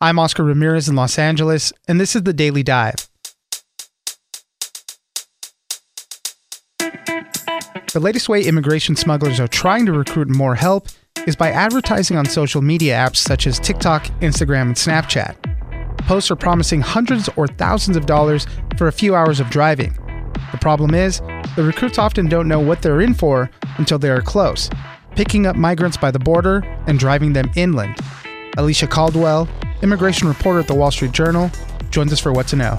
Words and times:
I'm 0.00 0.20
Oscar 0.20 0.44
Ramirez 0.44 0.88
in 0.88 0.94
Los 0.94 1.18
Angeles, 1.18 1.72
and 1.88 2.00
this 2.00 2.14
is 2.14 2.22
the 2.22 2.32
Daily 2.32 2.62
Dive. 2.62 2.94
The 6.78 7.98
latest 8.00 8.28
way 8.28 8.44
immigration 8.44 8.94
smugglers 8.94 9.40
are 9.40 9.48
trying 9.48 9.86
to 9.86 9.92
recruit 9.92 10.28
more 10.28 10.54
help 10.54 10.86
is 11.26 11.34
by 11.34 11.50
advertising 11.50 12.16
on 12.16 12.26
social 12.26 12.62
media 12.62 12.94
apps 12.94 13.16
such 13.16 13.48
as 13.48 13.58
TikTok, 13.58 14.04
Instagram, 14.20 14.68
and 14.68 14.76
Snapchat. 14.76 15.34
Posts 16.06 16.30
are 16.30 16.36
promising 16.36 16.80
hundreds 16.80 17.28
or 17.34 17.48
thousands 17.48 17.96
of 17.96 18.06
dollars 18.06 18.46
for 18.76 18.86
a 18.86 18.92
few 18.92 19.16
hours 19.16 19.40
of 19.40 19.50
driving. 19.50 19.94
The 20.52 20.58
problem 20.60 20.94
is, 20.94 21.18
the 21.56 21.64
recruits 21.64 21.98
often 21.98 22.28
don't 22.28 22.46
know 22.46 22.60
what 22.60 22.82
they're 22.82 23.00
in 23.00 23.14
for 23.14 23.50
until 23.78 23.98
they 23.98 24.10
are 24.10 24.22
close, 24.22 24.70
picking 25.16 25.44
up 25.44 25.56
migrants 25.56 25.96
by 25.96 26.12
the 26.12 26.20
border 26.20 26.58
and 26.86 27.00
driving 27.00 27.32
them 27.32 27.50
inland. 27.56 27.96
Alicia 28.58 28.88
Caldwell, 28.88 29.48
immigration 29.82 30.26
reporter 30.26 30.58
at 30.58 30.66
the 30.66 30.74
Wall 30.74 30.90
Street 30.90 31.12
Journal, 31.12 31.50
joins 31.90 32.12
us 32.12 32.20
for 32.20 32.32
What 32.32 32.48
to 32.48 32.56
Know. 32.56 32.78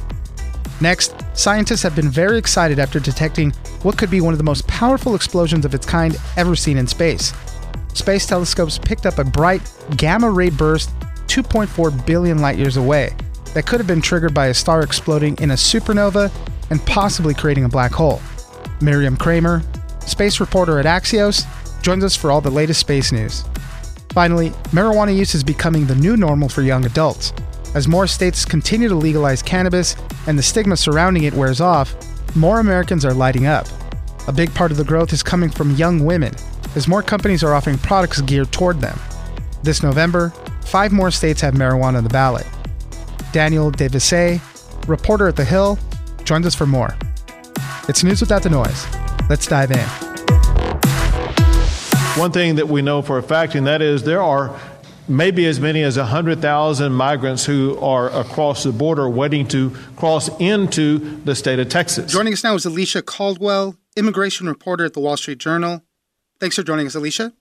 Next, 0.82 1.16
scientists 1.34 1.82
have 1.84 1.96
been 1.96 2.10
very 2.10 2.38
excited 2.38 2.80
after 2.80 3.00
detecting 3.00 3.52
what 3.82 3.98
could 3.98 4.12
be 4.12 4.22
one 4.22 4.34
of 4.34 4.38
the 4.38 4.44
most 4.44 4.68
powerful 4.68 5.16
explosions 5.16 5.64
of 5.64 5.74
its 5.74 5.86
kind 5.86 6.18
ever 6.36 6.56
seen 6.56 6.78
in 6.78 6.86
space. 6.86 7.34
Space 7.94 8.26
telescopes 8.26 8.78
picked 8.78 9.06
up 9.06 9.20
a 9.20 9.24
bright 9.24 9.62
gamma 9.96 10.30
ray 10.30 10.50
burst 10.50 10.90
2.4 11.28 12.06
billion 12.06 12.40
light 12.40 12.58
years 12.58 12.78
away 12.78 13.16
that 13.54 13.66
could 13.66 13.80
have 13.80 13.88
been 13.88 14.02
triggered 14.02 14.34
by 14.34 14.48
a 14.48 14.54
star 14.54 14.82
exploding 14.82 15.38
in 15.38 15.52
a 15.52 15.56
supernova 15.56 16.32
and 16.70 16.86
possibly 16.86 17.34
creating 17.34 17.64
a 17.64 17.70
black 17.70 17.92
hole. 17.92 18.22
Miriam 18.82 19.16
Kramer, 19.16 19.64
space 20.06 20.40
reporter 20.40 20.78
at 20.78 20.86
Axios, 20.86 21.46
joins 21.82 22.04
us 22.04 22.16
for 22.16 22.32
all 22.32 22.42
the 22.42 22.52
latest 22.52 22.82
space 22.82 23.12
news. 23.12 23.44
Finally, 24.20 24.50
marijuana 24.76 25.16
use 25.16 25.34
is 25.34 25.46
becoming 25.46 25.88
the 25.88 25.96
new 25.96 26.18
normal 26.18 26.50
for 26.50 26.62
young 26.62 26.84
adults. 26.84 27.32
As 27.74 27.88
more 27.88 28.06
states 28.06 28.44
continue 28.44 28.90
to 28.90 28.96
legalize 28.96 29.42
cannabis 29.42 29.96
and 30.28 30.38
the 30.38 30.44
stigma 30.44 30.76
surrounding 30.76 31.24
it 31.24 31.34
wears 31.34 31.62
off, 31.62 31.96
more 32.36 32.60
Americans 32.60 33.06
are 33.06 33.14
lighting 33.14 33.46
up. 33.46 33.66
A 34.28 34.34
big 34.34 34.54
part 34.54 34.72
of 34.72 34.78
the 34.78 34.84
growth 34.84 35.14
is 35.14 35.24
coming 35.24 35.50
from 35.50 35.74
young 35.78 36.04
women, 36.04 36.36
as 36.76 36.86
more 36.86 37.02
companies 37.02 37.46
are 37.46 37.54
offering 37.54 37.78
products 37.78 38.20
geared 38.20 38.52
toward 38.52 38.82
them. 38.82 39.00
This 39.64 39.84
November, 39.84 40.34
five 40.66 40.92
more 40.92 41.12
states 41.12 41.40
have 41.40 41.54
marijuana 41.54 42.00
on 42.00 42.04
the 42.04 42.10
ballot. 42.10 42.46
Daniel 43.32 43.72
de 43.72 43.88
Visé, 43.88 44.42
reporter 44.86 45.30
at 45.30 45.38
The 45.38 45.46
Hill, 45.46 45.80
joins 46.26 46.46
us 46.46 46.56
for 46.56 46.66
more. 46.66 46.94
It's 47.88 48.04
news 48.04 48.20
without 48.20 48.44
the 48.44 48.50
noise. 48.50 48.86
Let's 49.30 49.48
dive 49.48 49.72
in. 49.72 50.09
One 52.20 52.34
thing 52.34 52.56
that 52.56 52.68
we 52.68 52.82
know 52.82 53.02
for 53.02 53.18
a 53.18 53.24
fact, 53.24 53.56
and 53.56 53.66
that 53.66 53.82
is 53.82 54.04
there 54.04 54.22
are 54.22 54.54
maybe 55.08 55.46
as 55.46 55.62
many 55.62 55.82
as 55.84 55.98
100,000 55.98 56.92
migrants 56.92 57.46
who 57.46 57.80
are 57.80 58.10
across 58.10 58.64
the 58.64 58.74
border 58.74 59.10
waiting 59.10 59.48
to 59.48 59.70
cross 59.96 60.28
into 60.38 60.98
the 61.24 61.34
state 61.34 61.60
of 61.60 61.70
Texas. 61.70 62.12
Joining 62.12 62.34
us 62.34 62.44
now 62.44 62.56
is 62.56 62.66
Alicia 62.66 63.04
Caldwell, 63.04 63.78
immigration 63.96 64.48
reporter 64.48 64.84
at 64.84 64.92
the 64.92 65.00
Wall 65.00 65.16
Street 65.16 65.38
Journal. 65.38 65.82
Thanks 66.42 66.58
for 66.58 66.64
joining 66.64 66.88
us, 66.88 66.96
Alicia. 66.96 67.32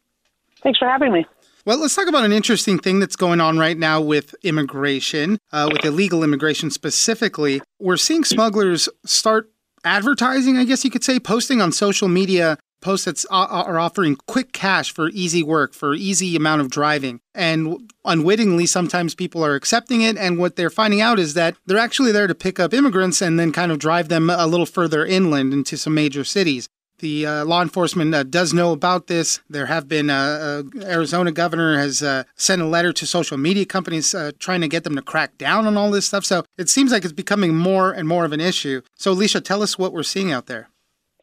Thanks 0.63 0.79
for 0.79 0.87
having 0.87 1.13
me. 1.13 1.27
Well, 1.65 1.81
let's 1.81 1.97
talk 1.97 2.07
about 2.07 2.25
an 2.25 2.31
interesting 2.31 2.79
thing 2.79 3.01
that's 3.01 3.17
going 3.17 3.41
on 3.41 3.59
right 3.59 3.77
now 3.77 4.01
with 4.01 4.33
immigration, 4.45 5.39
uh, 5.51 5.69
with 5.73 5.85
illegal 5.85 6.23
immigration 6.23 6.71
specifically. 6.71 7.63
We're 7.81 7.97
seeing 7.97 8.23
smugglers 8.23 8.89
start 9.05 9.51
advertising, 9.83 10.57
I 10.57 10.63
guess 10.63 10.85
you 10.85 10.91
could 10.93 11.03
say, 11.03 11.19
posting 11.19 11.61
on 11.61 11.73
social 11.73 12.07
media 12.07 12.59
posts 12.81 13.05
that 13.07 13.27
are 13.31 13.79
offering 13.79 14.17
quick 14.27 14.53
cash 14.53 14.93
for 14.93 15.09
easy 15.11 15.43
work, 15.43 15.75
for 15.75 15.95
easy 15.95 16.37
amount 16.37 16.61
of 16.61 16.71
driving. 16.71 17.21
And 17.35 17.91
unwittingly, 18.05 18.67
sometimes 18.67 19.15
people 19.15 19.45
are 19.45 19.55
accepting 19.55 20.03
it. 20.03 20.17
And 20.17 20.39
what 20.39 20.57
they're 20.57 20.71
finding 20.71 21.01
out 21.01 21.19
is 21.19 21.35
that 21.35 21.57
they're 21.67 21.79
actually 21.79 22.13
there 22.13 22.27
to 22.27 22.35
pick 22.35 22.59
up 22.59 22.75
immigrants 22.75 23.23
and 23.23 23.39
then 23.39 23.53
kind 23.53 23.73
of 23.73 23.79
drive 23.79 24.09
them 24.09 24.31
a 24.31 24.47
little 24.47 24.67
further 24.67 25.05
inland 25.05 25.53
into 25.53 25.77
some 25.77 25.95
major 25.95 26.25
cities. 26.25 26.69
The 27.01 27.27
uh, 27.27 27.45
law 27.45 27.63
enforcement 27.63 28.13
uh, 28.13 28.25
does 28.25 28.53
know 28.53 28.73
about 28.73 29.07
this. 29.07 29.39
There 29.49 29.67
have 29.67 29.87
been 29.87 30.11
uh, 30.11 30.65
uh 30.75 30.85
Arizona 30.85 31.31
governor 31.31 31.79
has 31.79 32.03
uh, 32.03 32.25
sent 32.35 32.61
a 32.61 32.67
letter 32.67 32.93
to 32.93 33.07
social 33.07 33.37
media 33.37 33.65
companies 33.65 34.15
uh, 34.15 34.33
trying 34.41 34.63
to 34.63 34.69
get 34.69 34.83
them 34.83 34.97
to 34.97 35.03
crack 35.03 35.39
down 35.39 35.67
on 35.67 35.77
all 35.77 35.93
this 35.93 36.07
stuff. 36.07 36.25
So 36.25 36.45
it 36.57 36.69
seems 36.69 36.91
like 36.91 37.05
it's 37.05 37.13
becoming 37.13 37.55
more 37.55 37.93
and 37.93 38.09
more 38.09 38.25
of 38.25 38.33
an 38.33 38.41
issue. 38.41 38.83
So, 38.97 39.13
Alicia, 39.13 39.41
tell 39.41 39.63
us 39.63 39.79
what 39.79 39.93
we're 39.93 40.03
seeing 40.03 40.33
out 40.33 40.47
there 40.47 40.71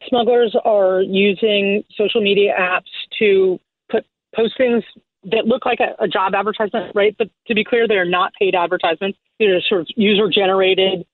smugglers 0.08 0.56
are 0.64 1.00
using 1.02 1.84
social 1.96 2.20
media 2.20 2.54
apps 2.58 2.90
to 3.18 3.58
put 3.90 4.04
postings 4.36 4.82
that 5.24 5.46
look 5.46 5.66
like 5.66 5.80
a, 5.80 6.02
a 6.02 6.08
job 6.08 6.34
advertisement, 6.34 6.92
right? 6.94 7.14
But 7.18 7.28
to 7.48 7.54
be 7.54 7.64
clear, 7.64 7.88
they're 7.88 8.04
not 8.04 8.32
paid 8.38 8.54
advertisements. 8.54 9.18
They're 9.38 9.60
sort 9.68 9.82
of 9.82 9.88
user 9.96 10.28
generated 10.28 11.04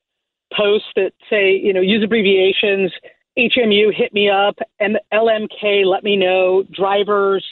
posts 0.57 0.89
that 0.97 1.13
say, 1.31 1.57
you 1.57 1.73
know, 1.73 1.81
use 1.81 2.05
abbreviations, 2.05 2.93
HMU 3.39 3.95
hit 3.95 4.13
me 4.13 4.29
up, 4.29 4.57
and 4.79 4.99
LMK 5.13 5.87
let 5.87 6.05
me 6.05 6.17
know, 6.17 6.65
drivers 6.71 7.45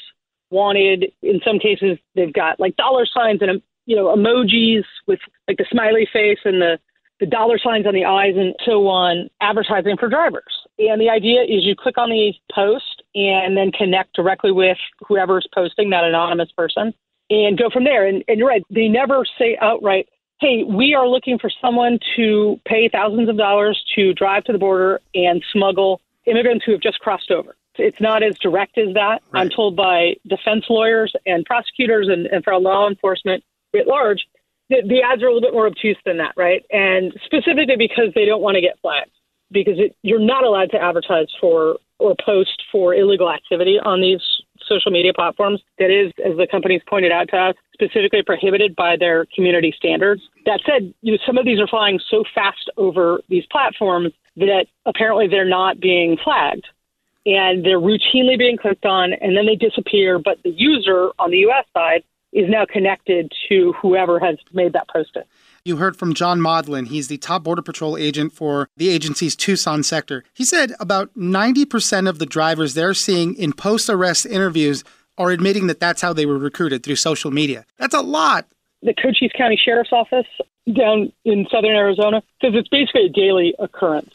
wanted, 0.50 1.12
in 1.22 1.40
some 1.44 1.58
cases, 1.58 1.98
they've 2.14 2.32
got 2.32 2.60
like 2.60 2.76
dollar 2.76 3.06
signs 3.06 3.40
and, 3.40 3.62
you 3.86 3.96
know, 3.96 4.14
emojis 4.14 4.84
with 5.06 5.20
like 5.48 5.56
the 5.56 5.66
smiley 5.70 6.06
face 6.12 6.38
and 6.44 6.60
the, 6.60 6.78
the 7.20 7.26
dollar 7.26 7.58
signs 7.58 7.86
on 7.86 7.94
the 7.94 8.04
eyes 8.04 8.34
and 8.36 8.54
so 8.64 8.86
on, 8.88 9.30
advertising 9.40 9.96
for 9.96 10.08
drivers. 10.08 10.59
And 10.80 10.98
the 11.00 11.10
idea 11.10 11.42
is 11.42 11.64
you 11.64 11.76
click 11.76 11.98
on 11.98 12.08
the 12.08 12.32
post 12.52 13.02
and 13.14 13.56
then 13.56 13.70
connect 13.70 14.14
directly 14.14 14.50
with 14.50 14.78
whoever's 15.06 15.46
posting, 15.54 15.90
that 15.90 16.04
anonymous 16.04 16.50
person, 16.56 16.94
and 17.28 17.58
go 17.58 17.68
from 17.70 17.84
there. 17.84 18.06
And, 18.06 18.24
and 18.28 18.38
you're 18.38 18.48
right, 18.48 18.64
they 18.70 18.88
never 18.88 19.24
say 19.38 19.58
outright, 19.60 20.08
hey, 20.40 20.64
we 20.64 20.94
are 20.94 21.06
looking 21.06 21.38
for 21.38 21.50
someone 21.60 21.98
to 22.16 22.58
pay 22.66 22.88
thousands 22.88 23.28
of 23.28 23.36
dollars 23.36 23.82
to 23.94 24.14
drive 24.14 24.44
to 24.44 24.52
the 24.52 24.58
border 24.58 25.00
and 25.14 25.44
smuggle 25.52 26.00
immigrants 26.26 26.64
who 26.64 26.72
have 26.72 26.80
just 26.80 26.98
crossed 27.00 27.30
over. 27.30 27.56
It's 27.76 28.00
not 28.00 28.22
as 28.22 28.38
direct 28.38 28.78
as 28.78 28.94
that. 28.94 29.20
Right. 29.30 29.40
I'm 29.40 29.50
told 29.50 29.76
by 29.76 30.14
defense 30.26 30.64
lawyers 30.70 31.12
and 31.26 31.44
prosecutors 31.44 32.08
and, 32.08 32.26
and 32.26 32.42
for 32.42 32.56
law 32.58 32.88
enforcement 32.88 33.44
at 33.78 33.86
large, 33.86 34.26
the, 34.70 34.82
the 34.86 35.02
ads 35.02 35.22
are 35.22 35.26
a 35.26 35.34
little 35.34 35.46
bit 35.46 35.52
more 35.52 35.66
obtuse 35.66 35.98
than 36.06 36.16
that, 36.18 36.32
right? 36.36 36.64
And 36.70 37.12
specifically 37.26 37.76
because 37.76 38.12
they 38.14 38.24
don't 38.24 38.40
want 38.40 38.54
to 38.54 38.60
get 38.62 38.78
flagged 38.80 39.10
because 39.50 39.78
it, 39.78 39.96
you're 40.02 40.20
not 40.20 40.44
allowed 40.44 40.70
to 40.70 40.82
advertise 40.82 41.28
for 41.40 41.78
or 41.98 42.14
post 42.24 42.62
for 42.72 42.94
illegal 42.94 43.30
activity 43.30 43.78
on 43.82 44.00
these 44.00 44.20
social 44.66 44.90
media 44.90 45.12
platforms 45.12 45.60
that 45.78 45.90
is, 45.90 46.12
as 46.24 46.36
the 46.36 46.46
companies 46.50 46.80
pointed 46.88 47.12
out 47.12 47.28
to 47.28 47.36
us, 47.36 47.54
specifically 47.74 48.22
prohibited 48.22 48.74
by 48.74 48.96
their 48.96 49.26
community 49.34 49.72
standards. 49.76 50.22
That 50.46 50.60
said, 50.66 50.94
you 51.02 51.12
know, 51.12 51.18
some 51.26 51.38
of 51.38 51.44
these 51.44 51.60
are 51.60 51.66
flying 51.66 52.00
so 52.10 52.24
fast 52.34 52.70
over 52.76 53.20
these 53.28 53.44
platforms 53.50 54.12
that 54.36 54.66
apparently 54.86 55.28
they're 55.28 55.48
not 55.48 55.80
being 55.80 56.16
flagged 56.22 56.66
and 57.26 57.64
they're 57.64 57.80
routinely 57.80 58.38
being 58.38 58.56
clicked 58.56 58.86
on 58.86 59.12
and 59.12 59.36
then 59.36 59.46
they 59.46 59.56
disappear. 59.56 60.18
But 60.18 60.42
the 60.42 60.50
user 60.50 61.10
on 61.18 61.30
the 61.30 61.38
US 61.48 61.66
side 61.74 62.02
is 62.32 62.48
now 62.48 62.64
connected 62.64 63.32
to 63.48 63.74
whoever 63.80 64.18
has 64.20 64.36
made 64.52 64.72
that 64.72 64.88
posting. 64.88 65.24
You 65.64 65.76
heard 65.76 65.96
from 65.96 66.14
John 66.14 66.40
Modlin. 66.40 66.86
He's 66.88 67.08
the 67.08 67.18
top 67.18 67.44
Border 67.44 67.62
Patrol 67.62 67.96
agent 67.96 68.32
for 68.32 68.68
the 68.76 68.88
agency's 68.88 69.36
Tucson 69.36 69.82
sector. 69.82 70.24
He 70.32 70.44
said 70.44 70.72
about 70.80 71.14
90% 71.14 72.08
of 72.08 72.18
the 72.18 72.26
drivers 72.26 72.74
they're 72.74 72.94
seeing 72.94 73.34
in 73.34 73.52
post 73.52 73.90
arrest 73.90 74.24
interviews 74.24 74.84
are 75.18 75.30
admitting 75.30 75.66
that 75.66 75.80
that's 75.80 76.00
how 76.00 76.14
they 76.14 76.24
were 76.24 76.38
recruited 76.38 76.82
through 76.82 76.96
social 76.96 77.30
media. 77.30 77.66
That's 77.76 77.94
a 77.94 78.00
lot. 78.00 78.46
The 78.82 78.94
Cochise 78.94 79.32
County 79.36 79.60
Sheriff's 79.62 79.92
Office 79.92 80.26
down 80.74 81.12
in 81.24 81.46
southern 81.50 81.72
Arizona 81.72 82.22
says 82.40 82.52
it's 82.54 82.68
basically 82.68 83.06
a 83.06 83.08
daily 83.10 83.54
occurrence. 83.58 84.14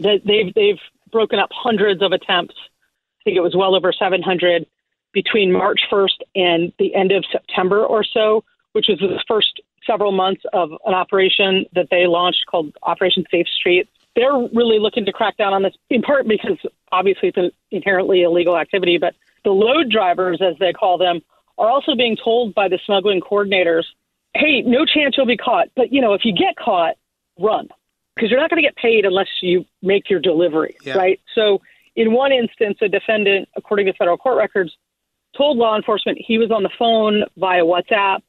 That 0.00 0.20
they've 0.26 0.52
they've 0.54 0.80
broken 1.10 1.38
up 1.38 1.50
hundreds 1.52 2.02
of 2.02 2.12
attempts. 2.12 2.54
I 2.58 3.24
think 3.24 3.36
it 3.36 3.40
was 3.40 3.54
well 3.56 3.74
over 3.74 3.92
700 3.92 4.66
between 5.12 5.52
March 5.52 5.80
1st 5.90 6.18
and 6.34 6.72
the 6.78 6.94
end 6.94 7.12
of 7.12 7.24
September 7.30 7.84
or 7.84 8.02
so, 8.04 8.44
which 8.72 8.86
was 8.88 8.98
the 8.98 9.22
first 9.28 9.60
several 9.86 10.12
months 10.12 10.42
of 10.52 10.70
an 10.84 10.94
operation 10.94 11.66
that 11.74 11.88
they 11.90 12.06
launched 12.06 12.46
called 12.50 12.76
Operation 12.82 13.24
Safe 13.30 13.46
Streets. 13.48 13.90
They're 14.14 14.36
really 14.52 14.78
looking 14.78 15.04
to 15.06 15.12
crack 15.12 15.36
down 15.36 15.54
on 15.54 15.62
this, 15.62 15.74
in 15.88 16.02
part 16.02 16.28
because 16.28 16.58
obviously 16.90 17.28
it's 17.28 17.38
an 17.38 17.50
inherently 17.70 18.22
illegal 18.22 18.56
activity, 18.56 18.98
but 18.98 19.14
the 19.44 19.50
load 19.50 19.90
drivers, 19.90 20.40
as 20.42 20.58
they 20.58 20.72
call 20.72 20.98
them, 20.98 21.20
are 21.58 21.70
also 21.70 21.94
being 21.94 22.16
told 22.22 22.54
by 22.54 22.68
the 22.68 22.78
smuggling 22.84 23.20
coordinators, 23.20 23.84
hey, 24.34 24.62
no 24.62 24.84
chance 24.84 25.16
you'll 25.16 25.26
be 25.26 25.36
caught. 25.36 25.68
But, 25.74 25.92
you 25.92 26.00
know, 26.00 26.12
if 26.14 26.24
you 26.24 26.32
get 26.32 26.56
caught, 26.56 26.96
run 27.38 27.68
because 28.14 28.30
you're 28.30 28.40
not 28.40 28.50
going 28.50 28.62
to 28.62 28.66
get 28.66 28.76
paid 28.76 29.04
unless 29.04 29.28
you 29.40 29.64
make 29.82 30.10
your 30.10 30.20
delivery, 30.20 30.76
yeah. 30.82 30.94
right? 30.94 31.20
So, 31.34 31.60
in 31.96 32.12
one 32.12 32.32
instance, 32.32 32.78
a 32.80 32.88
defendant, 32.88 33.48
according 33.56 33.86
to 33.86 33.92
federal 33.94 34.16
court 34.16 34.38
records, 34.38 34.76
told 35.36 35.58
law 35.58 35.76
enforcement 35.76 36.18
he 36.20 36.38
was 36.38 36.50
on 36.50 36.62
the 36.62 36.70
phone 36.78 37.24
via 37.36 37.62
WhatsApp 37.62 38.20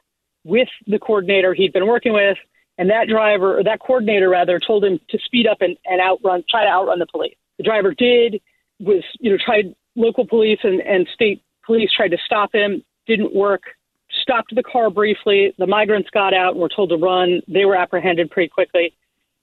with 0.44 0.68
the 0.88 1.00
coordinator 1.00 1.54
he'd 1.54 1.74
been 1.74 1.88
working 1.88 2.14
with, 2.14 2.38
and 2.78 2.90
that 2.90 3.08
driver, 3.08 3.60
or 3.60 3.64
that 3.64 3.80
coordinator 3.80 4.30
rather, 4.30 4.60
told 4.60 4.84
him 4.84 5.00
to 5.10 5.20
speed 5.26 5.48
up 5.48 5.62
and, 5.62 5.78
and 5.86 6.02
outrun, 6.02 6.44
try 6.50 6.64
to 6.64 6.70
outrun 6.70 7.00
the 7.00 7.06
police. 7.06 7.36
The 7.58 7.64
driver 7.64 7.94
did, 7.94 8.42
was, 8.80 9.04
you 9.20 9.32
know, 9.32 9.38
tried 9.44 9.76
local 9.96 10.26
police 10.28 10.60
and, 10.64 10.82
and 10.82 11.08
state 11.14 11.44
police 11.66 11.92
tried 11.96 12.10
to 12.10 12.18
stop 12.26 12.54
him, 12.54 12.84
didn't 13.08 13.34
work, 13.34 13.64
stopped 14.22 14.54
the 14.56 14.64
car 14.64 14.90
briefly. 14.90 15.54
The 15.58 15.68
migrants 15.68 16.10
got 16.10 16.34
out 16.34 16.54
and 16.54 16.62
were 16.62 16.70
told 16.70 16.90
to 16.90 16.98
run. 16.98 17.42
They 17.48 17.66
were 17.66 17.76
apprehended 17.76 18.32
pretty 18.32 18.50
quickly. 18.50 18.94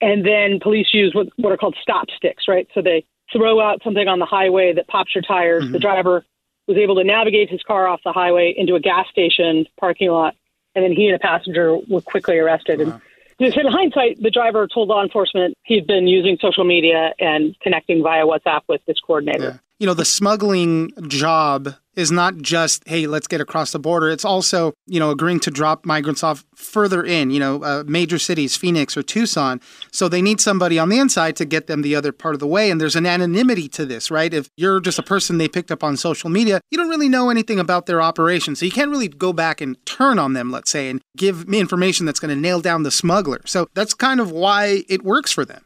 And 0.01 0.25
then 0.25 0.61
police 0.61 0.89
use 0.93 1.15
what, 1.15 1.29
what 1.37 1.53
are 1.53 1.57
called 1.57 1.77
stop 1.83 2.07
sticks, 2.17 2.45
right? 2.49 2.67
So 2.75 2.83
they 2.83 3.05
throw 3.33 3.61
out 3.61 3.83
something 3.85 4.09
on 4.09 4.19
the 4.19 4.27
highway 4.27 4.73
that 4.75 4.89
pops 4.89 5.15
your 5.15 5.23
tires. 5.23 5.65
Mm-hmm. 5.65 5.73
The 5.73 5.79
driver 5.79 6.25
was 6.67 6.77
able 6.77 6.97
to 6.97 7.05
navigate 7.05 7.51
his 7.51 7.63
car 7.63 7.87
off 7.87 8.01
the 8.05 8.13
highway 8.13 8.55
into 8.57 8.75
a 8.75 8.81
gas 8.81 9.07
station 9.11 9.67
parking 9.79 10.11
lot, 10.11 10.35
and 10.75 10.85
then 10.85 10.93
he 10.93 11.07
and 11.07 11.17
a 11.17 11.19
passenger 11.19 11.79
were 11.89 12.01
quickly 12.01 12.39
arrested. 12.39 12.81
Uh-huh. 12.81 12.99
And 13.41 13.57
in 13.57 13.67
hindsight, 13.67 14.23
the 14.23 14.31
driver 14.31 14.69
told 14.69 14.89
law 14.89 15.03
enforcement 15.03 15.57
he'd 15.65 15.87
been 15.87 16.07
using 16.07 16.37
social 16.41 16.65
media 16.65 17.15
and 17.19 17.57
connecting 17.61 18.03
via 18.03 18.27
WhatsApp 18.27 18.61
with 18.69 18.85
this 18.87 19.01
coordinator. 19.01 19.45
Yeah. 19.45 19.57
You 19.81 19.87
know, 19.87 19.95
the 19.95 20.05
smuggling 20.05 20.93
job 21.09 21.75
is 21.97 22.11
not 22.11 22.37
just 22.39 22.87
hey 22.87 23.07
let's 23.07 23.27
get 23.27 23.41
across 23.41 23.73
the 23.73 23.79
border. 23.79 24.09
It's 24.11 24.25
also 24.25 24.75
you 24.87 25.01
know 25.01 25.11
agreeing 25.11 25.41
to 25.41 25.51
drop 25.51 25.85
migrants 25.87 26.23
off 26.23 26.45
further 26.55 27.05
in 27.05 27.31
you 27.31 27.41
know 27.41 27.63
uh, 27.63 27.85
major 27.87 28.19
cities 28.19 28.57
phoenix 28.57 28.97
or 28.97 29.03
tucson. 29.03 29.61
So 29.91 30.09
they 30.09 30.23
need 30.23 30.41
somebody 30.41 30.79
on 30.79 30.89
the 30.89 30.99
inside 30.99 31.35
to 31.37 31.45
get 31.45 31.67
them 31.67 31.83
the 31.83 31.97
other 31.97 32.13
part 32.13 32.35
of 32.35 32.41
the 32.41 32.47
way. 32.47 32.71
And 32.71 32.81
there's 32.81 32.95
an 32.95 33.07
anonymity 33.07 33.69
to 33.71 33.87
this 33.87 34.11
right? 34.11 34.33
If 34.33 34.49
you're 34.57 34.81
just 34.81 34.99
a 34.99 35.03
person 35.03 35.39
they 35.39 35.49
picked 35.49 35.71
up 35.71 35.83
on 35.83 35.97
social 35.97 36.31
media 36.31 36.61
you 36.71 36.79
don't 36.79 36.89
really 36.89 37.09
know 37.09 37.31
anything 37.31 37.59
about 37.59 37.87
their 37.87 38.03
operation. 38.03 38.57
So 38.57 38.65
you 38.65 38.73
can't 38.73 38.91
really 38.91 39.09
go 39.09 39.33
back 39.33 39.61
and 39.61 39.77
turn 39.87 40.19
on 40.19 40.33
them 40.33 40.51
let's 40.51 40.71
say 40.71 40.89
and 40.89 41.01
give 41.17 41.49
me 41.49 41.59
information 41.59 42.07
that's 42.07 42.21
going 42.21 42.35
to 42.35 42.41
nail 42.41 42.61
down 42.61 42.83
the 42.83 42.91
smuggler. 42.91 43.41
So 43.47 43.69
that's 43.75 43.95
kind 43.95 44.21
of 44.21 44.31
why 44.31 44.85
it 44.89 45.03
works 45.05 45.33
for 45.33 45.45
them. 45.45 45.65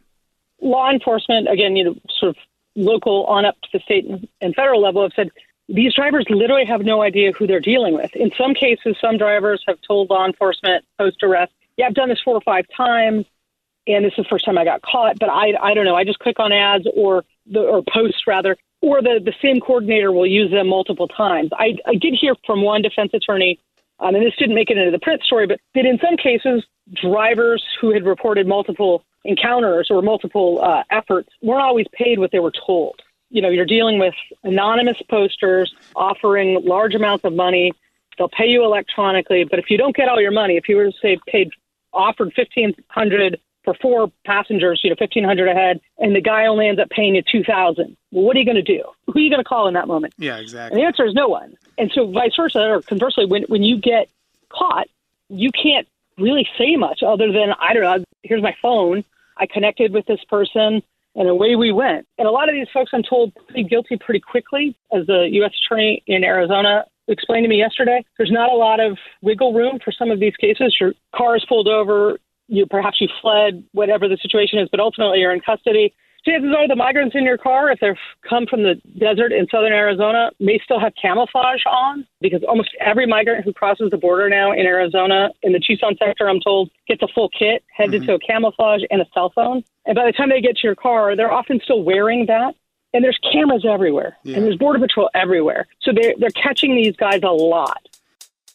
Law 0.62 0.90
enforcement 0.90 1.48
again 1.48 1.76
you 1.76 1.84
know 1.84 1.94
sort 2.18 2.30
of 2.30 2.36
local 2.76 3.24
on 3.26 3.44
up 3.44 3.60
to 3.62 3.68
the 3.72 3.80
state 3.80 4.06
and 4.40 4.54
federal 4.54 4.80
level 4.80 5.02
have 5.02 5.12
said 5.14 5.30
these 5.68 5.94
drivers 5.94 6.26
literally 6.28 6.66
have 6.66 6.82
no 6.82 7.02
idea 7.02 7.32
who 7.32 7.46
they're 7.46 7.60
dealing 7.60 7.94
with. 7.94 8.14
In 8.14 8.30
some 8.36 8.54
cases, 8.54 8.96
some 9.00 9.16
drivers 9.16 9.62
have 9.66 9.78
told 9.86 10.10
law 10.10 10.26
enforcement 10.26 10.84
post 10.98 11.22
arrest, 11.22 11.52
"Yeah, 11.76 11.86
I've 11.86 11.94
done 11.94 12.08
this 12.08 12.20
four 12.22 12.34
or 12.34 12.42
five 12.42 12.66
times, 12.76 13.24
and 13.86 14.04
this 14.04 14.12
is 14.18 14.24
the 14.24 14.28
first 14.28 14.44
time 14.44 14.58
I 14.58 14.64
got 14.64 14.82
caught." 14.82 15.18
But 15.18 15.30
I, 15.30 15.54
I 15.60 15.74
don't 15.74 15.84
know. 15.84 15.96
I 15.96 16.04
just 16.04 16.18
click 16.18 16.38
on 16.38 16.52
ads 16.52 16.86
or 16.94 17.24
the 17.46 17.60
or 17.60 17.82
posts 17.82 18.26
rather, 18.26 18.56
or 18.82 19.00
the 19.00 19.20
the 19.24 19.34
same 19.40 19.60
coordinator 19.60 20.12
will 20.12 20.26
use 20.26 20.50
them 20.50 20.68
multiple 20.68 21.08
times. 21.08 21.50
I, 21.54 21.76
I 21.86 21.94
did 21.94 22.14
hear 22.14 22.34
from 22.46 22.62
one 22.62 22.82
defense 22.82 23.12
attorney, 23.14 23.58
um, 24.00 24.14
and 24.14 24.24
this 24.24 24.36
didn't 24.38 24.54
make 24.54 24.70
it 24.70 24.76
into 24.76 24.90
the 24.90 24.98
print 24.98 25.22
story, 25.22 25.46
but 25.46 25.60
that 25.74 25.86
in 25.86 25.98
some 25.98 26.16
cases, 26.18 26.64
drivers 26.92 27.64
who 27.80 27.92
had 27.92 28.04
reported 28.04 28.46
multiple 28.46 29.04
encounters 29.24 29.88
or 29.90 30.02
multiple 30.02 30.60
uh, 30.62 30.82
efforts 30.90 31.30
weren't 31.42 31.62
always 31.62 31.86
paid 31.92 32.18
what 32.18 32.30
they 32.30 32.40
were 32.40 32.52
told 32.66 33.00
you 33.34 33.42
know, 33.42 33.48
you're 33.48 33.66
dealing 33.66 33.98
with 33.98 34.14
anonymous 34.44 34.96
posters 35.10 35.74
offering 35.96 36.64
large 36.64 36.94
amounts 36.94 37.24
of 37.24 37.32
money. 37.32 37.72
They'll 38.16 38.28
pay 38.28 38.46
you 38.46 38.62
electronically, 38.62 39.42
but 39.42 39.58
if 39.58 39.70
you 39.70 39.76
don't 39.76 39.94
get 39.94 40.08
all 40.08 40.20
your 40.20 40.30
money, 40.30 40.56
if 40.56 40.68
you 40.68 40.76
were 40.76 40.84
to 40.84 40.92
say 41.02 41.18
paid 41.26 41.50
offered 41.92 42.32
fifteen 42.34 42.74
hundred 42.88 43.40
for 43.64 43.74
four 43.74 44.12
passengers, 44.24 44.80
you 44.84 44.90
know, 44.90 44.96
fifteen 44.96 45.24
hundred 45.24 45.48
ahead, 45.48 45.80
and 45.98 46.14
the 46.14 46.20
guy 46.20 46.46
only 46.46 46.68
ends 46.68 46.80
up 46.80 46.88
paying 46.90 47.16
you 47.16 47.22
two 47.22 47.42
thousand, 47.42 47.96
well, 48.12 48.22
what 48.22 48.36
are 48.36 48.38
you 48.38 48.44
going 48.44 48.54
to 48.54 48.62
do? 48.62 48.84
Who 49.06 49.18
are 49.18 49.22
you 49.22 49.30
going 49.30 49.42
to 49.42 49.48
call 49.48 49.66
in 49.66 49.74
that 49.74 49.88
moment? 49.88 50.14
Yeah, 50.16 50.36
exactly. 50.36 50.78
And 50.78 50.84
the 50.84 50.86
answer 50.86 51.04
is 51.04 51.12
no 51.12 51.26
one. 51.26 51.56
And 51.76 51.90
so, 51.92 52.06
vice 52.06 52.36
versa, 52.36 52.60
or 52.60 52.82
conversely, 52.82 53.26
when 53.26 53.42
when 53.48 53.64
you 53.64 53.80
get 53.80 54.08
caught, 54.48 54.86
you 55.28 55.50
can't 55.50 55.88
really 56.18 56.46
say 56.56 56.76
much 56.76 57.02
other 57.02 57.32
than 57.32 57.52
I 57.60 57.74
don't 57.74 57.82
know. 57.82 58.04
Here's 58.22 58.42
my 58.42 58.54
phone. 58.62 59.04
I 59.38 59.46
connected 59.46 59.92
with 59.92 60.06
this 60.06 60.20
person 60.28 60.82
and 61.16 61.28
away 61.28 61.56
we 61.56 61.72
went. 61.72 62.06
And 62.18 62.26
a 62.26 62.30
lot 62.30 62.48
of 62.48 62.54
these 62.54 62.66
folks, 62.72 62.90
I'm 62.92 63.02
told, 63.02 63.32
plead 63.48 63.70
guilty 63.70 63.96
pretty 63.96 64.20
quickly, 64.20 64.76
as 64.92 65.06
the 65.06 65.28
U.S. 65.32 65.52
attorney 65.64 66.02
in 66.06 66.24
Arizona 66.24 66.84
explained 67.06 67.44
to 67.44 67.48
me 67.48 67.58
yesterday. 67.58 68.04
There's 68.16 68.32
not 68.32 68.50
a 68.50 68.56
lot 68.56 68.80
of 68.80 68.98
wiggle 69.22 69.52
room 69.52 69.78
for 69.84 69.92
some 69.92 70.10
of 70.10 70.20
these 70.20 70.34
cases. 70.36 70.74
Your 70.80 70.92
car 71.14 71.36
is 71.36 71.44
pulled 71.48 71.68
over, 71.68 72.18
you 72.48 72.66
perhaps 72.66 73.00
you 73.00 73.08
fled, 73.22 73.64
whatever 73.72 74.08
the 74.08 74.18
situation 74.20 74.58
is, 74.58 74.68
but 74.70 74.80
ultimately 74.80 75.20
you're 75.20 75.32
in 75.32 75.40
custody 75.40 75.94
chances 76.24 76.54
are 76.56 76.66
the 76.66 76.76
migrants 76.76 77.14
in 77.14 77.24
your 77.24 77.38
car, 77.38 77.70
if 77.70 77.80
they've 77.80 77.94
come 78.28 78.46
from 78.46 78.62
the 78.62 78.80
desert 78.98 79.32
in 79.32 79.46
southern 79.50 79.72
Arizona, 79.72 80.30
may 80.40 80.58
still 80.64 80.80
have 80.80 80.92
camouflage 81.00 81.62
on 81.66 82.06
because 82.20 82.42
almost 82.48 82.70
every 82.80 83.06
migrant 83.06 83.44
who 83.44 83.52
crosses 83.52 83.90
the 83.90 83.98
border 83.98 84.28
now 84.28 84.52
in 84.52 84.66
Arizona, 84.66 85.30
in 85.42 85.52
the 85.52 85.60
Tucson 85.60 85.96
sector, 85.98 86.28
I'm 86.28 86.40
told, 86.40 86.70
gets 86.88 87.02
a 87.02 87.08
full 87.14 87.28
kit, 87.28 87.64
heads 87.74 87.92
mm-hmm. 87.92 88.02
into 88.02 88.14
a 88.14 88.18
camouflage 88.18 88.82
and 88.90 89.00
a 89.02 89.06
cell 89.12 89.32
phone. 89.34 89.62
And 89.86 89.94
by 89.94 90.06
the 90.06 90.12
time 90.12 90.30
they 90.30 90.40
get 90.40 90.56
to 90.56 90.66
your 90.66 90.74
car, 90.74 91.14
they're 91.16 91.32
often 91.32 91.60
still 91.62 91.82
wearing 91.82 92.26
that. 92.26 92.54
And 92.92 93.02
there's 93.02 93.18
cameras 93.32 93.64
everywhere, 93.68 94.16
yeah. 94.22 94.36
and 94.36 94.46
there's 94.46 94.56
border 94.56 94.78
patrol 94.78 95.10
everywhere. 95.14 95.66
So 95.82 95.90
they're, 95.92 96.14
they're 96.16 96.30
catching 96.30 96.76
these 96.76 96.94
guys 96.94 97.20
a 97.24 97.32
lot. 97.32 97.88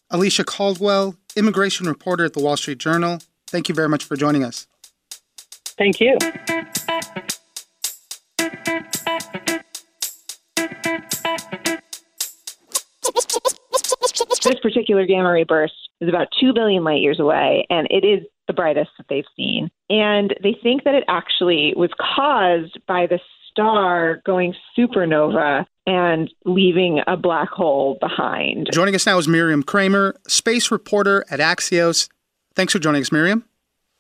Alicia 0.10 0.46
Caldwell, 0.46 1.16
immigration 1.36 1.88
reporter 1.88 2.24
at 2.24 2.34
the 2.34 2.42
Wall 2.42 2.56
Street 2.56 2.78
Journal. 2.78 3.20
Thank 3.48 3.68
you 3.68 3.76
very 3.76 3.90
much 3.90 4.06
for 4.06 4.16
joining 4.16 4.46
us. 4.46 4.66
Thank 5.78 6.00
you. 6.00 6.18
This 14.44 14.60
particular 14.62 15.06
gamma 15.06 15.32
ray 15.32 15.44
burst 15.44 15.74
is 16.02 16.10
about 16.10 16.28
2 16.40 16.54
billion 16.54 16.84
light 16.84 17.02
years 17.02 17.20
away, 17.20 17.66
and 17.70 17.88
it 17.90 18.06
is 18.06 18.26
the 18.48 18.54
brightest 18.54 18.90
that 18.98 19.08
they've 19.10 19.26
seen. 19.36 19.70
And 19.90 20.36
they 20.42 20.58
think 20.62 20.84
that 20.84 20.96
it 20.96 21.04
actually 21.08 21.74
was 21.76 21.92
caused 22.00 22.80
by 22.88 23.06
the 23.08 23.20
star 23.52 24.22
going 24.26 24.54
supernova 24.78 25.66
and 25.86 26.32
leaving 26.46 27.02
a 27.08 27.18
black 27.18 27.50
hole 27.50 27.98
behind. 28.00 28.70
Joining 28.72 28.96
us 28.96 29.06
now 29.06 29.18
is 29.18 29.28
Miriam 29.28 29.64
Kramer, 29.64 30.16
space 30.28 30.72
reporter 30.72 31.26
at 31.30 31.40
Axios. 31.40 32.10
Thanks 32.56 32.74
for 32.74 32.80
joining 32.80 33.02
us, 33.02 33.12
Miriam. 33.12 33.46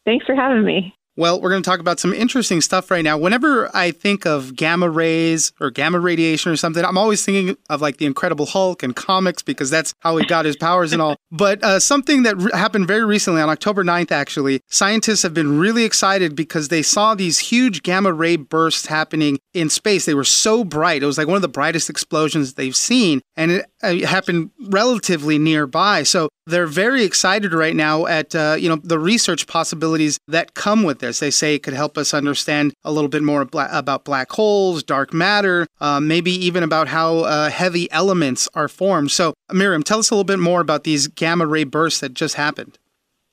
Thanks 0.05 0.25
for 0.25 0.35
having 0.35 0.63
me. 0.63 0.95
Well, 1.15 1.41
we're 1.41 1.49
going 1.49 1.61
to 1.61 1.69
talk 1.69 1.79
about 1.79 1.99
some 1.99 2.13
interesting 2.13 2.61
stuff 2.61 2.89
right 2.89 3.03
now. 3.03 3.17
Whenever 3.17 3.69
I 3.75 3.91
think 3.91 4.25
of 4.25 4.55
gamma 4.55 4.89
rays 4.89 5.51
or 5.59 5.69
gamma 5.69 5.99
radiation 5.99 6.51
or 6.51 6.55
something, 6.55 6.83
I'm 6.85 6.97
always 6.97 7.25
thinking 7.25 7.57
of 7.69 7.81
like 7.81 7.97
the 7.97 8.05
Incredible 8.05 8.45
Hulk 8.45 8.83
and 8.83 8.95
comics 8.95 9.41
because 9.41 9.69
that's 9.69 9.93
how 9.99 10.15
he 10.17 10.25
got 10.25 10.45
his 10.45 10.55
powers 10.55 10.93
and 10.93 11.01
all. 11.01 11.15
But 11.31 11.63
uh, 11.63 11.79
something 11.79 12.23
that 12.23 12.37
re- 12.37 12.51
happened 12.53 12.87
very 12.87 13.05
recently 13.05 13.39
on 13.39 13.49
October 13.49 13.83
9th, 13.83 14.11
actually, 14.11 14.61
scientists 14.67 15.21
have 15.21 15.33
been 15.33 15.59
really 15.59 15.83
excited 15.83 16.35
because 16.35 16.69
they 16.69 16.81
saw 16.81 17.13
these 17.13 17.37
huge 17.37 17.83
gamma 17.83 18.11
ray 18.11 18.35
bursts 18.35 18.87
happening 18.87 19.37
in 19.53 19.69
space. 19.69 20.05
They 20.05 20.15
were 20.15 20.23
so 20.23 20.63
bright. 20.63 21.03
It 21.03 21.05
was 21.05 21.19
like 21.19 21.27
one 21.27 21.35
of 21.35 21.43
the 21.43 21.47
brightest 21.47 21.89
explosions 21.89 22.55
they've 22.55 22.75
seen, 22.75 23.21
and 23.35 23.51
it, 23.51 23.65
uh, 23.83 23.87
it 23.89 24.05
happened 24.05 24.49
relatively 24.69 25.37
nearby. 25.37 26.01
So 26.03 26.29
they're 26.47 26.65
very 26.65 27.03
excited 27.03 27.53
right 27.53 27.75
now 27.75 28.05
at 28.07 28.35
uh, 28.35 28.55
you 28.59 28.67
know 28.69 28.77
the 28.77 28.99
research 28.99 29.47
possibilities 29.47 30.17
that 30.27 30.55
come 30.55 30.83
with 30.83 30.99
this. 30.99 31.08
They 31.17 31.31
say 31.31 31.55
it 31.55 31.63
could 31.63 31.73
help 31.73 31.97
us 31.97 32.13
understand 32.13 32.75
a 32.83 32.91
little 32.91 33.09
bit 33.09 33.23
more 33.23 33.41
about 33.41 34.05
black 34.05 34.29
holes, 34.29 34.83
dark 34.83 35.11
matter, 35.11 35.65
uh, 35.81 35.99
maybe 35.99 36.31
even 36.31 36.61
about 36.61 36.89
how 36.89 37.19
uh, 37.19 37.49
heavy 37.49 37.91
elements 37.91 38.47
are 38.53 38.67
formed. 38.67 39.09
So, 39.09 39.33
Miriam, 39.51 39.81
tell 39.81 39.97
us 39.97 40.11
a 40.11 40.13
little 40.13 40.23
bit 40.23 40.39
more 40.39 40.61
about 40.61 40.83
these 40.83 41.07
gamma 41.07 41.47
ray 41.47 41.63
bursts 41.63 42.01
that 42.01 42.13
just 42.13 42.35
happened. 42.35 42.77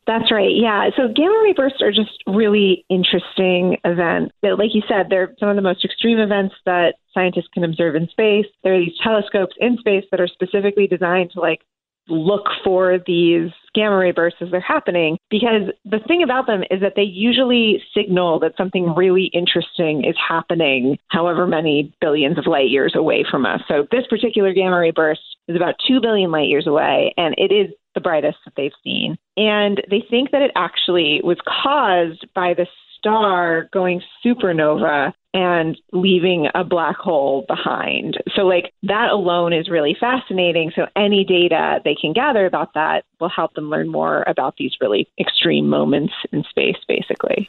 That's 0.06 0.30
right. 0.30 0.54
Yeah. 0.54 0.88
So 0.96 1.08
gamma 1.08 1.40
ray 1.42 1.52
bursts 1.52 1.82
are 1.82 1.90
just 1.90 2.22
really 2.26 2.84
interesting 2.88 3.76
events. 3.84 4.32
Like 4.42 4.72
you 4.72 4.82
said, 4.86 5.06
they're 5.10 5.34
some 5.40 5.48
of 5.48 5.56
the 5.56 5.62
most 5.62 5.84
extreme 5.84 6.20
events 6.20 6.54
that 6.64 6.94
scientists 7.12 7.48
can 7.52 7.64
observe 7.64 7.96
in 7.96 8.08
space. 8.08 8.46
There 8.62 8.76
are 8.76 8.78
these 8.78 8.96
telescopes 9.02 9.56
in 9.58 9.78
space 9.78 10.04
that 10.12 10.20
are 10.20 10.28
specifically 10.28 10.86
designed 10.86 11.32
to 11.32 11.40
like 11.40 11.62
look 12.08 12.46
for 12.62 12.98
these 13.04 13.50
gamma 13.76 13.96
ray 13.96 14.10
bursts 14.10 14.40
as 14.40 14.50
they're 14.50 14.60
happening 14.60 15.18
because 15.30 15.70
the 15.84 16.00
thing 16.08 16.22
about 16.22 16.46
them 16.46 16.62
is 16.70 16.80
that 16.80 16.94
they 16.96 17.02
usually 17.02 17.82
signal 17.94 18.40
that 18.40 18.56
something 18.56 18.94
really 18.94 19.26
interesting 19.32 20.04
is 20.04 20.16
happening 20.16 20.98
however 21.08 21.46
many 21.46 21.94
billions 22.00 22.38
of 22.38 22.46
light 22.46 22.70
years 22.70 22.94
away 22.96 23.24
from 23.30 23.46
us. 23.46 23.60
So 23.68 23.86
this 23.92 24.06
particular 24.08 24.52
gamma 24.52 24.78
ray 24.78 24.90
burst 24.90 25.20
is 25.46 25.56
about 25.56 25.74
2 25.86 26.00
billion 26.00 26.30
light 26.30 26.48
years 26.48 26.66
away 26.66 27.14
and 27.16 27.34
it 27.38 27.52
is 27.52 27.72
the 27.94 28.00
brightest 28.00 28.38
that 28.44 28.54
they've 28.56 28.72
seen. 28.82 29.16
And 29.36 29.82
they 29.90 30.04
think 30.08 30.30
that 30.30 30.42
it 30.42 30.50
actually 30.54 31.20
was 31.22 31.38
caused 31.46 32.26
by 32.34 32.54
the 32.54 32.66
star 33.06 33.68
going 33.72 34.02
supernova 34.24 35.12
and 35.32 35.76
leaving 35.92 36.48
a 36.54 36.64
black 36.64 36.96
hole 36.96 37.44
behind. 37.46 38.16
So, 38.34 38.42
like, 38.42 38.72
that 38.84 39.10
alone 39.10 39.52
is 39.52 39.68
really 39.68 39.96
fascinating. 39.98 40.72
So, 40.74 40.86
any 40.96 41.24
data 41.24 41.80
they 41.84 41.94
can 41.94 42.12
gather 42.12 42.46
about 42.46 42.74
that 42.74 43.04
will 43.20 43.28
help 43.28 43.54
them 43.54 43.70
learn 43.70 43.88
more 43.88 44.24
about 44.26 44.56
these 44.58 44.72
really 44.80 45.08
extreme 45.20 45.68
moments 45.68 46.14
in 46.32 46.42
space, 46.50 46.78
basically 46.88 47.48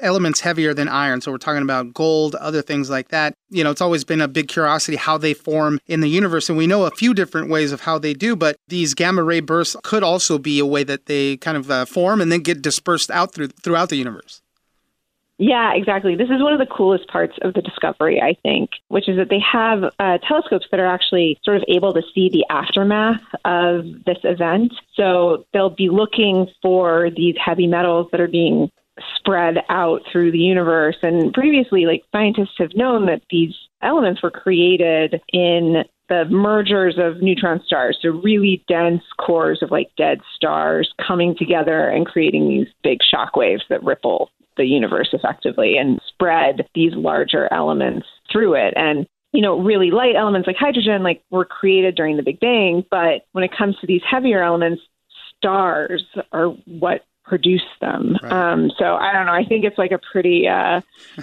elements 0.00 0.40
heavier 0.40 0.74
than 0.74 0.88
iron. 0.88 1.20
So 1.20 1.30
we're 1.30 1.38
talking 1.38 1.62
about 1.62 1.94
gold, 1.94 2.34
other 2.34 2.62
things 2.62 2.90
like 2.90 3.08
that. 3.08 3.34
You 3.48 3.62
know, 3.62 3.70
it's 3.70 3.80
always 3.80 4.04
been 4.04 4.20
a 4.20 4.26
big 4.26 4.48
curiosity 4.48 4.96
how 4.96 5.18
they 5.18 5.34
form 5.34 5.78
in 5.86 6.00
the 6.00 6.08
universe. 6.08 6.48
And 6.48 6.58
we 6.58 6.66
know 6.66 6.84
a 6.84 6.90
few 6.90 7.14
different 7.14 7.48
ways 7.48 7.70
of 7.70 7.82
how 7.82 7.98
they 7.98 8.12
do, 8.12 8.34
but 8.34 8.56
these 8.66 8.92
gamma 8.94 9.22
ray 9.22 9.40
bursts 9.40 9.76
could 9.84 10.02
also 10.02 10.36
be 10.36 10.58
a 10.58 10.66
way 10.66 10.82
that 10.82 11.06
they 11.06 11.36
kind 11.36 11.56
of 11.56 11.70
uh, 11.70 11.84
form 11.84 12.20
and 12.20 12.32
then 12.32 12.40
get 12.40 12.60
dispersed 12.60 13.10
out 13.10 13.32
through, 13.32 13.48
throughout 13.48 13.88
the 13.88 13.96
universe. 13.96 14.42
Yeah, 15.38 15.72
exactly. 15.74 16.14
This 16.14 16.30
is 16.30 16.40
one 16.40 16.52
of 16.52 16.60
the 16.60 16.66
coolest 16.66 17.08
parts 17.08 17.36
of 17.42 17.54
the 17.54 17.62
discovery, 17.62 18.20
I 18.20 18.36
think, 18.42 18.70
which 18.88 19.08
is 19.08 19.16
that 19.16 19.30
they 19.30 19.40
have 19.40 19.82
uh, 19.98 20.18
telescopes 20.18 20.66
that 20.70 20.78
are 20.78 20.86
actually 20.86 21.38
sort 21.44 21.56
of 21.56 21.64
able 21.68 21.92
to 21.92 22.02
see 22.14 22.30
the 22.30 22.44
aftermath 22.50 23.20
of 23.44 23.84
this 24.06 24.18
event. 24.22 24.72
So 24.94 25.44
they'll 25.52 25.70
be 25.70 25.88
looking 25.88 26.46
for 26.62 27.10
these 27.16 27.34
heavy 27.44 27.66
metals 27.66 28.08
that 28.12 28.20
are 28.20 28.28
being 28.28 28.70
spread 29.16 29.56
out 29.68 30.02
through 30.12 30.30
the 30.30 30.38
universe. 30.38 30.96
And 31.02 31.32
previously, 31.34 31.86
like 31.86 32.04
scientists 32.12 32.54
have 32.58 32.76
known 32.76 33.06
that 33.06 33.22
these 33.28 33.54
elements 33.82 34.22
were 34.22 34.30
created 34.30 35.20
in 35.32 35.82
the 36.08 36.26
mergers 36.26 36.96
of 36.98 37.22
neutron 37.22 37.60
stars, 37.66 37.98
so 38.00 38.10
really 38.10 38.62
dense 38.68 39.02
cores 39.18 39.62
of 39.62 39.70
like 39.70 39.90
dead 39.96 40.20
stars 40.36 40.92
coming 41.04 41.34
together 41.36 41.88
and 41.88 42.06
creating 42.06 42.48
these 42.48 42.68
big 42.82 42.98
shock 43.02 43.34
waves 43.36 43.64
that 43.68 43.82
ripple 43.82 44.30
the 44.56 44.64
universe 44.64 45.08
effectively 45.12 45.76
and 45.76 46.00
spread 46.08 46.68
these 46.74 46.92
larger 46.94 47.52
elements 47.52 48.06
through 48.30 48.54
it. 48.54 48.74
And 48.76 49.06
you 49.32 49.42
know, 49.42 49.58
really 49.58 49.90
light 49.90 50.14
elements 50.14 50.46
like 50.46 50.56
hydrogen, 50.56 51.02
like 51.02 51.20
were 51.30 51.44
created 51.44 51.96
during 51.96 52.16
the 52.16 52.22
Big 52.22 52.38
Bang. 52.38 52.84
But 52.88 53.26
when 53.32 53.42
it 53.42 53.50
comes 53.56 53.76
to 53.80 53.86
these 53.86 54.02
heavier 54.08 54.42
elements, 54.42 54.80
stars 55.36 56.04
are 56.32 56.50
what 56.66 57.04
produce 57.24 57.64
them. 57.80 58.16
Right. 58.22 58.32
Um, 58.32 58.70
so 58.78 58.96
I 58.96 59.12
don't 59.12 59.26
know. 59.26 59.32
I 59.32 59.44
think 59.44 59.64
it's 59.64 59.78
like 59.78 59.92
a 59.92 59.98
pretty, 60.12 60.46
uh, 60.46 60.82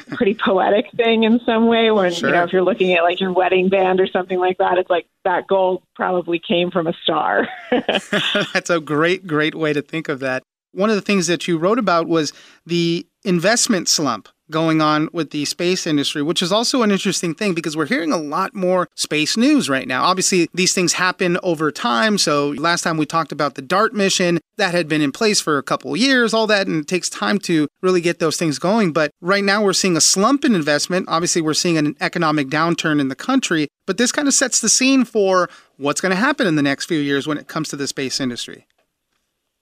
pretty 0.10 0.34
poetic 0.46 0.92
thing 0.98 1.24
in 1.24 1.40
some 1.46 1.68
way. 1.68 1.92
When 1.92 2.12
sure. 2.12 2.30
you 2.30 2.36
know, 2.36 2.44
if 2.44 2.52
you're 2.52 2.64
looking 2.64 2.94
at 2.94 3.04
like 3.04 3.20
your 3.20 3.32
wedding 3.32 3.70
band 3.70 4.00
or 4.00 4.08
something 4.08 4.40
like 4.40 4.58
that, 4.58 4.78
it's 4.78 4.90
like 4.90 5.06
that 5.24 5.48
gold 5.48 5.84
probably 5.96 6.40
came 6.40 6.72
from 6.72 6.88
a 6.88 6.94
star. 7.04 7.48
That's 7.72 8.70
a 8.70 8.80
great, 8.80 9.28
great 9.28 9.56
way 9.56 9.74
to 9.74 9.82
think 9.82 10.10
of 10.10 10.20
that. 10.20 10.44
One 10.74 10.90
of 10.90 10.96
the 10.96 11.02
things 11.02 11.28
that 11.28 11.48
you 11.48 11.58
wrote 11.58 11.80
about 11.80 12.08
was 12.08 12.34
the 12.66 13.06
investment 13.24 13.88
slump 13.88 14.30
going 14.52 14.82
on 14.82 15.10
with 15.14 15.32
the 15.32 15.46
space 15.46 15.88
industry, 15.88 16.22
which 16.22 16.42
is 16.42 16.52
also 16.52 16.84
an 16.84 16.92
interesting 16.92 17.34
thing 17.34 17.54
because 17.54 17.76
we're 17.76 17.86
hearing 17.86 18.12
a 18.12 18.18
lot 18.18 18.54
more 18.54 18.88
space 18.96 19.38
news 19.38 19.70
right 19.70 19.88
now. 19.88 20.04
Obviously, 20.04 20.48
these 20.54 20.74
things 20.74 20.94
happen 20.94 21.38
over 21.42 21.72
time. 21.72 22.18
So, 22.18 22.50
last 22.50 22.82
time 22.82 22.98
we 22.98 23.06
talked 23.06 23.32
about 23.32 23.56
the 23.56 23.62
DART 23.62 23.94
mission, 23.94 24.40
that 24.58 24.76
had 24.76 24.88
been 24.88 25.02
in 25.02 25.12
place 25.12 25.42
for 25.42 25.58
a 25.58 25.64
couple 25.64 25.96
years, 25.98 26.34
all 26.34 26.46
that, 26.48 26.68
and 26.68 26.82
it 26.82 26.88
takes 26.88 27.10
time 27.10 27.40
to 27.40 27.68
really 27.82 28.02
get 28.02 28.20
those 28.20 28.38
things 28.38 28.60
going. 28.60 28.94
But 28.94 29.12
right 29.20 29.44
now, 29.44 29.64
we're 29.64 29.74
seeing 29.74 29.98
a 29.98 30.02
slump 30.02 30.46
in 30.46 30.54
investment. 30.54 31.08
Obviously, 31.10 31.42
we're 31.42 31.56
seeing 31.56 31.78
an 31.78 31.96
economic 32.00 32.48
downturn 32.48 33.00
in 33.00 33.08
the 33.08 33.16
country, 33.16 33.70
but 33.88 33.98
this 33.98 34.12
kind 34.12 34.28
of 34.28 34.34
sets 34.34 34.60
the 34.60 34.70
scene 34.70 35.06
for 35.06 35.50
what's 35.78 36.02
going 36.02 36.12
to 36.12 36.16
happen 36.16 36.46
in 36.46 36.56
the 36.56 36.62
next 36.62 36.86
few 36.86 37.00
years 37.00 37.28
when 37.28 37.38
it 37.38 37.48
comes 37.48 37.70
to 37.70 37.76
the 37.76 37.88
space 37.88 38.20
industry. 38.20 38.68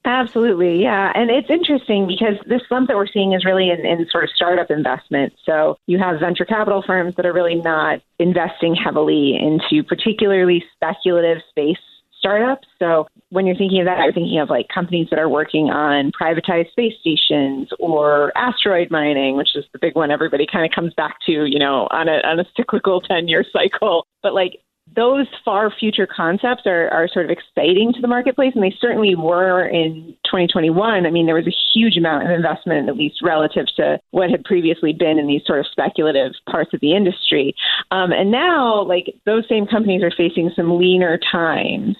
Absolutely, 0.05 0.81
yeah. 0.81 1.11
And 1.13 1.29
it's 1.29 1.49
interesting 1.49 2.07
because 2.07 2.35
this 2.47 2.61
slump 2.67 2.87
that 2.87 2.95
we're 2.95 3.07
seeing 3.07 3.33
is 3.33 3.43
really 3.43 3.69
in, 3.69 3.85
in 3.85 4.07
sort 4.09 4.23
of 4.23 4.29
startup 4.33 4.71
investment. 4.71 5.33
So 5.45 5.77
you 5.87 5.99
have 5.99 6.19
venture 6.19 6.45
capital 6.45 6.83
firms 6.85 7.15
that 7.17 7.25
are 7.25 7.33
really 7.33 7.55
not 7.55 8.01
investing 8.17 8.75
heavily 8.75 9.37
into 9.37 9.83
particularly 9.83 10.63
speculative 10.75 11.39
space 11.49 11.77
startups. 12.17 12.67
So 12.79 13.07
when 13.29 13.45
you're 13.45 13.55
thinking 13.55 13.79
of 13.79 13.85
that, 13.85 13.99
you're 14.03 14.13
thinking 14.13 14.39
of 14.39 14.49
like 14.49 14.67
companies 14.73 15.07
that 15.09 15.19
are 15.19 15.29
working 15.29 15.69
on 15.69 16.11
privatized 16.11 16.71
space 16.71 16.93
stations 17.01 17.69
or 17.79 18.31
asteroid 18.37 18.91
mining, 18.91 19.35
which 19.35 19.55
is 19.55 19.65
the 19.73 19.79
big 19.79 19.95
one 19.95 20.11
everybody 20.11 20.45
kind 20.49 20.65
of 20.65 20.71
comes 20.73 20.93
back 20.93 21.15
to, 21.25 21.45
you 21.45 21.59
know, 21.59 21.87
on 21.91 22.07
a 22.07 22.19
on 22.25 22.39
a 22.39 22.45
cyclical 22.55 23.01
10 23.01 23.27
year 23.27 23.43
cycle. 23.51 24.05
But 24.21 24.33
like 24.33 24.59
those 24.95 25.27
far 25.45 25.71
future 25.71 26.07
concepts 26.07 26.63
are, 26.65 26.89
are 26.89 27.07
sort 27.07 27.25
of 27.25 27.31
exciting 27.31 27.93
to 27.93 28.01
the 28.01 28.07
marketplace, 28.07 28.53
and 28.55 28.63
they 28.63 28.75
certainly 28.79 29.15
were 29.15 29.67
in 29.67 30.15
2021. 30.25 31.05
I 31.05 31.09
mean, 31.09 31.25
there 31.25 31.35
was 31.35 31.47
a 31.47 31.55
huge 31.73 31.97
amount 31.97 32.25
of 32.25 32.31
investment, 32.31 32.89
at 32.89 32.97
least 32.97 33.21
relative 33.21 33.67
to 33.77 33.99
what 34.11 34.29
had 34.29 34.43
previously 34.43 34.93
been 34.93 35.19
in 35.19 35.27
these 35.27 35.41
sort 35.45 35.59
of 35.59 35.67
speculative 35.71 36.33
parts 36.49 36.73
of 36.73 36.79
the 36.81 36.95
industry. 36.95 37.53
Um, 37.91 38.11
and 38.11 38.31
now, 38.31 38.83
like, 38.83 39.15
those 39.25 39.47
same 39.47 39.67
companies 39.67 40.03
are 40.03 40.11
facing 40.15 40.51
some 40.55 40.77
leaner 40.79 41.19
times 41.31 41.95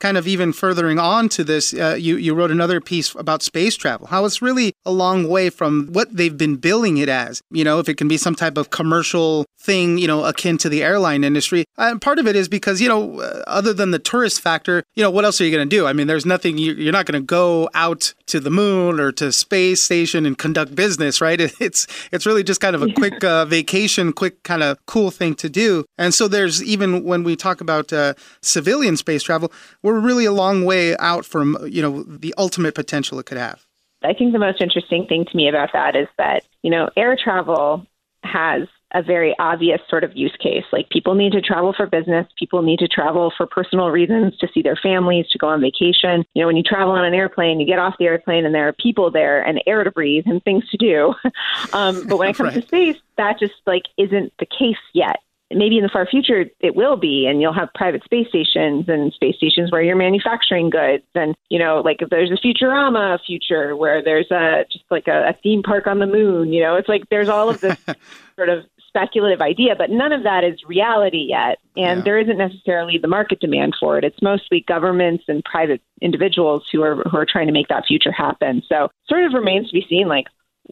kind 0.00 0.16
of 0.16 0.26
even 0.26 0.52
furthering 0.52 0.98
on 0.98 1.28
to 1.28 1.44
this, 1.44 1.72
uh, 1.74 1.94
you, 1.98 2.16
you 2.16 2.34
wrote 2.34 2.50
another 2.50 2.80
piece 2.80 3.14
about 3.14 3.42
space 3.42 3.76
travel, 3.76 4.06
how 4.08 4.24
it's 4.24 4.42
really 4.42 4.72
a 4.84 4.90
long 4.90 5.28
way 5.28 5.50
from 5.50 5.88
what 5.92 6.14
they've 6.14 6.36
been 6.36 6.56
billing 6.56 6.96
it 6.96 7.08
as. 7.08 7.42
You 7.50 7.64
know, 7.64 7.78
if 7.78 7.88
it 7.88 7.94
can 7.94 8.08
be 8.08 8.16
some 8.16 8.34
type 8.34 8.56
of 8.56 8.70
commercial 8.70 9.46
thing, 9.60 9.98
you 9.98 10.06
know, 10.06 10.24
akin 10.24 10.58
to 10.58 10.68
the 10.68 10.82
airline 10.82 11.22
industry. 11.22 11.64
And 11.76 12.00
part 12.00 12.18
of 12.18 12.26
it 12.26 12.34
is 12.34 12.48
because, 12.48 12.80
you 12.80 12.88
know, 12.88 13.20
uh, 13.20 13.42
other 13.46 13.72
than 13.74 13.90
the 13.90 13.98
tourist 13.98 14.40
factor, 14.40 14.82
you 14.94 15.02
know, 15.02 15.10
what 15.10 15.24
else 15.24 15.40
are 15.40 15.44
you 15.44 15.54
going 15.54 15.68
to 15.68 15.76
do? 15.76 15.86
I 15.86 15.92
mean, 15.92 16.06
there's 16.06 16.26
nothing, 16.26 16.56
you're 16.56 16.92
not 16.92 17.06
going 17.06 17.20
to 17.20 17.26
go 17.26 17.68
out 17.74 18.14
to 18.26 18.40
the 18.40 18.50
moon 18.50 18.98
or 18.98 19.12
to 19.12 19.30
space 19.30 19.82
station 19.82 20.24
and 20.24 20.36
conduct 20.36 20.74
business, 20.74 21.20
right? 21.20 21.40
It's, 21.60 21.86
it's 22.10 22.24
really 22.24 22.42
just 22.42 22.60
kind 22.60 22.74
of 22.74 22.82
a 22.82 22.90
quick 22.92 23.22
uh, 23.22 23.44
vacation, 23.44 24.12
quick 24.12 24.42
kind 24.44 24.62
of 24.62 24.78
cool 24.86 25.10
thing 25.10 25.34
to 25.36 25.50
do. 25.50 25.84
And 25.98 26.14
so 26.14 26.26
there's 26.26 26.62
even 26.62 27.04
when 27.04 27.22
we 27.22 27.36
talk 27.36 27.60
about 27.60 27.92
uh, 27.92 28.14
civilian 28.40 28.96
space 28.96 29.22
travel, 29.22 29.52
we're 29.82 29.89
really 29.98 30.24
a 30.24 30.32
long 30.32 30.64
way 30.64 30.96
out 30.98 31.24
from, 31.24 31.56
you 31.68 31.82
know, 31.82 32.02
the 32.02 32.34
ultimate 32.38 32.74
potential 32.74 33.18
it 33.18 33.26
could 33.26 33.38
have. 33.38 33.66
I 34.02 34.14
think 34.14 34.32
the 34.32 34.38
most 34.38 34.60
interesting 34.60 35.06
thing 35.06 35.26
to 35.26 35.36
me 35.36 35.48
about 35.48 35.70
that 35.72 35.94
is 35.94 36.08
that, 36.16 36.44
you 36.62 36.70
know, 36.70 36.88
air 36.96 37.16
travel 37.22 37.86
has 38.22 38.68
a 38.92 39.02
very 39.02 39.34
obvious 39.38 39.80
sort 39.88 40.04
of 40.04 40.16
use 40.16 40.34
case. 40.42 40.64
Like 40.72 40.88
people 40.90 41.14
need 41.14 41.32
to 41.32 41.40
travel 41.40 41.72
for 41.76 41.86
business, 41.86 42.26
people 42.38 42.62
need 42.62 42.80
to 42.80 42.88
travel 42.88 43.32
for 43.36 43.46
personal 43.46 43.90
reasons 43.90 44.36
to 44.38 44.48
see 44.52 44.62
their 44.62 44.76
families, 44.76 45.28
to 45.28 45.38
go 45.38 45.48
on 45.48 45.60
vacation. 45.60 46.24
You 46.34 46.42
know, 46.42 46.46
when 46.46 46.56
you 46.56 46.62
travel 46.62 46.92
on 46.92 47.04
an 47.04 47.14
airplane, 47.14 47.60
you 47.60 47.66
get 47.66 47.78
off 47.78 47.94
the 47.98 48.06
airplane 48.06 48.44
and 48.44 48.54
there 48.54 48.66
are 48.68 48.72
people 48.72 49.10
there 49.10 49.42
and 49.42 49.62
air 49.66 49.84
to 49.84 49.90
breathe 49.90 50.24
and 50.26 50.42
things 50.42 50.68
to 50.70 50.76
do. 50.76 51.14
um, 51.72 52.06
but 52.08 52.18
when 52.18 52.30
it 52.30 52.36
comes 52.36 52.54
right. 52.54 52.62
to 52.62 52.66
space, 52.66 52.96
that 53.16 53.38
just 53.38 53.54
like 53.66 53.84
isn't 53.96 54.32
the 54.38 54.46
case 54.46 54.76
yet. 54.92 55.20
Maybe 55.52 55.76
in 55.78 55.82
the 55.82 55.88
far 55.92 56.06
future 56.06 56.44
it 56.60 56.76
will 56.76 56.96
be 56.96 57.26
and 57.26 57.40
you'll 57.40 57.52
have 57.52 57.68
private 57.74 58.04
space 58.04 58.28
stations 58.28 58.84
and 58.88 59.12
space 59.12 59.36
stations 59.36 59.70
where 59.72 59.82
you're 59.82 59.96
manufacturing 59.96 60.70
goods. 60.70 61.04
And 61.14 61.34
you 61.48 61.58
know 61.58 61.82
like 61.84 62.02
if 62.02 62.10
there's 62.10 62.30
a 62.30 62.36
futurama 62.46 63.18
future 63.26 63.76
where 63.76 64.02
there's 64.02 64.30
a 64.30 64.64
just 64.70 64.84
like 64.90 65.08
a, 65.08 65.30
a 65.30 65.34
theme 65.42 65.62
park 65.62 65.86
on 65.86 65.98
the 65.98 66.06
moon 66.06 66.52
you 66.52 66.62
know 66.62 66.76
it's 66.76 66.88
like 66.88 67.02
there's 67.10 67.28
all 67.28 67.50
of 67.50 67.60
this 67.60 67.76
sort 68.36 68.48
of 68.48 68.64
speculative 68.88 69.40
idea 69.40 69.74
but 69.78 69.88
none 69.90 70.12
of 70.12 70.24
that 70.24 70.42
is 70.44 70.58
reality 70.66 71.26
yet. 71.28 71.58
And 71.76 71.98
Yeah. 71.98 72.02
there 72.04 72.18
isn't 72.18 72.36
necessarily 72.38 72.98
the 72.98 73.06
market 73.08 73.38
demand 73.40 73.74
for 73.78 73.96
it. 73.98 74.04
It's 74.04 74.20
mostly 74.20 74.64
governments 74.66 75.24
and 75.28 75.44
private 75.44 75.80
individuals 76.02 76.64
who 76.72 76.82
are 76.82 76.96
who 77.08 77.16
are 77.16 77.26
trying 77.26 77.46
to 77.46 77.52
make 77.52 77.68
that 77.68 77.86
future 77.86 78.10
happen. 78.12 78.62
So 78.68 78.88
sort 79.08 79.24
of 79.24 79.32
remains 79.32 79.68
to 79.68 79.72
be 79.72 79.86
seen 79.88 80.08
like 80.08 80.26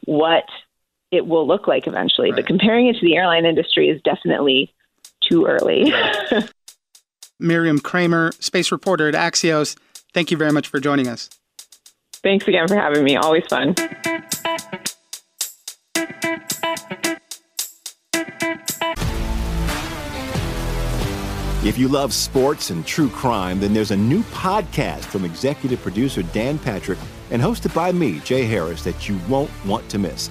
what 0.06 0.44
it 1.10 1.26
will 1.26 1.46
look 1.46 1.66
like 1.66 1.86
eventually. 1.86 2.32
But 2.32 2.46
comparing 2.46 2.88
it 2.88 2.96
to 2.96 3.00
the 3.02 3.16
airline 3.16 3.46
industry 3.46 3.88
is 3.88 4.00
definitely 4.02 4.74
too 5.20 5.46
early. 5.46 5.92
Miriam 7.40 7.78
Kramer, 7.78 8.32
space 8.40 8.72
reporter 8.72 9.08
at 9.08 9.14
Axios. 9.14 9.76
Thank 10.12 10.30
you 10.30 10.36
very 10.36 10.52
much 10.52 10.68
for 10.68 10.80
joining 10.80 11.06
us. 11.06 11.30
Thanks 12.22 12.48
again 12.48 12.66
for 12.66 12.76
having 12.76 13.04
me. 13.04 13.16
Always 13.16 13.46
fun. 13.46 13.74
If 21.64 21.76
you 21.76 21.88
love 21.88 22.12
sports 22.14 22.70
and 22.70 22.86
true 22.86 23.10
crime, 23.10 23.60
then 23.60 23.74
there's 23.74 23.90
a 23.90 23.96
new 23.96 24.22
podcast 24.24 25.04
from 25.04 25.24
executive 25.24 25.82
producer 25.82 26.22
Dan 26.22 26.58
Patrick 26.58 26.98
and 27.30 27.42
hosted 27.42 27.74
by 27.74 27.92
me, 27.92 28.20
Jay 28.20 28.44
Harris, 28.44 28.82
that 28.84 29.08
you 29.08 29.18
won't 29.28 29.50
want 29.66 29.88
to 29.90 29.98
miss. 29.98 30.30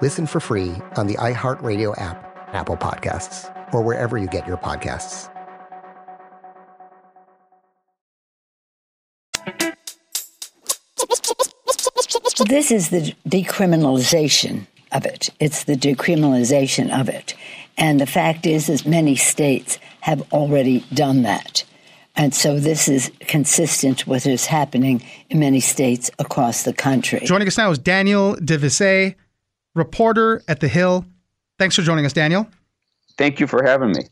Listen 0.00 0.26
for 0.26 0.38
free 0.38 0.74
on 0.96 1.08
the 1.08 1.14
iHeartRadio 1.14 2.00
app, 2.00 2.24
Apple 2.54 2.76
Podcasts, 2.76 3.52
or 3.74 3.82
wherever 3.82 4.16
you 4.16 4.28
get 4.28 4.46
your 4.46 4.56
podcasts. 4.56 5.28
This 12.46 12.70
is 12.70 12.90
the 12.90 13.14
decriminalization 13.28 14.66
of 14.92 15.04
it. 15.04 15.30
It's 15.40 15.64
the 15.64 15.74
decriminalization 15.74 16.96
of 16.98 17.08
it. 17.08 17.34
And 17.76 18.00
the 18.00 18.06
fact 18.06 18.46
is, 18.46 18.68
is 18.68 18.86
many 18.86 19.16
states 19.16 19.78
have 20.00 20.22
already 20.32 20.84
done 20.94 21.22
that. 21.22 21.64
And 22.14 22.32
so 22.34 22.58
this 22.58 22.88
is 22.88 23.10
consistent 23.20 24.06
with 24.06 24.24
what 24.24 24.32
is 24.32 24.46
happening 24.46 25.02
in 25.28 25.40
many 25.40 25.60
states 25.60 26.10
across 26.18 26.62
the 26.62 26.72
country. 26.72 27.20
Joining 27.24 27.48
us 27.48 27.58
now 27.58 27.70
is 27.70 27.78
Daniel 27.78 28.34
de 28.36 28.58
Visé, 28.58 29.14
reporter 29.78 30.42
at 30.48 30.60
The 30.60 30.68
Hill. 30.68 31.04
Thanks 31.58 31.76
for 31.76 31.82
joining 31.82 32.04
us, 32.04 32.12
Daniel. 32.12 32.46
Thank 33.16 33.40
you 33.40 33.46
for 33.46 33.62
having 33.64 33.92
me. 33.92 34.04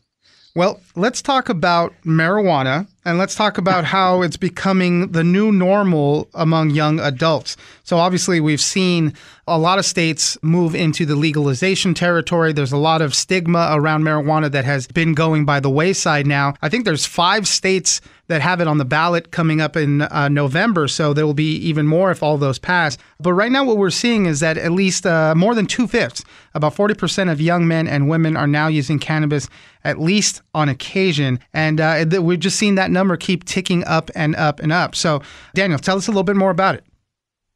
Well, 0.55 0.81
let's 0.95 1.21
talk 1.21 1.49
about 1.49 1.93
marijuana 2.03 2.87
and 3.07 3.17
let's 3.17 3.35
talk 3.35 3.57
about 3.57 3.85
how 3.85 4.21
it's 4.21 4.35
becoming 4.35 5.13
the 5.13 5.23
new 5.23 5.49
normal 5.49 6.27
among 6.33 6.71
young 6.71 6.99
adults. 6.99 7.55
So, 7.83 7.99
obviously, 7.99 8.41
we've 8.41 8.59
seen 8.59 9.13
a 9.47 9.57
lot 9.57 9.79
of 9.79 9.85
states 9.85 10.37
move 10.41 10.75
into 10.75 11.05
the 11.05 11.15
legalization 11.15 11.93
territory. 11.93 12.51
There's 12.51 12.73
a 12.73 12.77
lot 12.77 13.01
of 13.01 13.15
stigma 13.15 13.69
around 13.71 14.03
marijuana 14.03 14.51
that 14.51 14.65
has 14.65 14.87
been 14.87 15.13
going 15.13 15.45
by 15.45 15.61
the 15.61 15.69
wayside 15.69 16.27
now. 16.27 16.53
I 16.61 16.67
think 16.67 16.83
there's 16.83 17.05
five 17.05 17.47
states 17.47 18.01
that 18.27 18.41
have 18.41 18.59
it 18.59 18.67
on 18.67 18.77
the 18.77 18.83
ballot 18.83 19.31
coming 19.31 19.61
up 19.61 19.77
in 19.77 20.01
uh, 20.01 20.27
November. 20.27 20.89
So, 20.89 21.13
there 21.13 21.25
will 21.25 21.33
be 21.33 21.55
even 21.55 21.87
more 21.87 22.11
if 22.11 22.21
all 22.21 22.37
those 22.37 22.59
pass. 22.59 22.97
But 23.21 23.31
right 23.31 23.53
now, 23.53 23.63
what 23.63 23.77
we're 23.77 23.89
seeing 23.89 24.25
is 24.25 24.41
that 24.41 24.57
at 24.57 24.73
least 24.73 25.05
uh, 25.05 25.33
more 25.33 25.55
than 25.55 25.65
two 25.65 25.87
fifths, 25.87 26.25
about 26.53 26.75
40% 26.75 27.31
of 27.31 27.39
young 27.39 27.69
men 27.69 27.87
and 27.87 28.09
women 28.09 28.35
are 28.35 28.47
now 28.47 28.67
using 28.67 28.99
cannabis 28.99 29.47
at 29.87 29.99
least 30.01 30.41
on 30.53 30.67
occasion. 30.67 31.39
And 31.53 31.79
uh, 31.79 32.05
we've 32.21 32.39
just 32.39 32.57
seen 32.57 32.75
that 32.75 32.91
number 32.97 33.15
keep 33.15 33.43
ticking 33.45 33.83
up 33.85 34.09
and 34.15 34.35
up 34.35 34.59
and 34.59 34.71
up. 34.71 34.95
So, 34.95 35.21
Daniel, 35.53 35.77
tell 35.79 35.97
us 35.97 36.07
a 36.07 36.11
little 36.11 36.23
bit 36.23 36.35
more 36.35 36.49
about 36.49 36.75
it. 36.75 36.83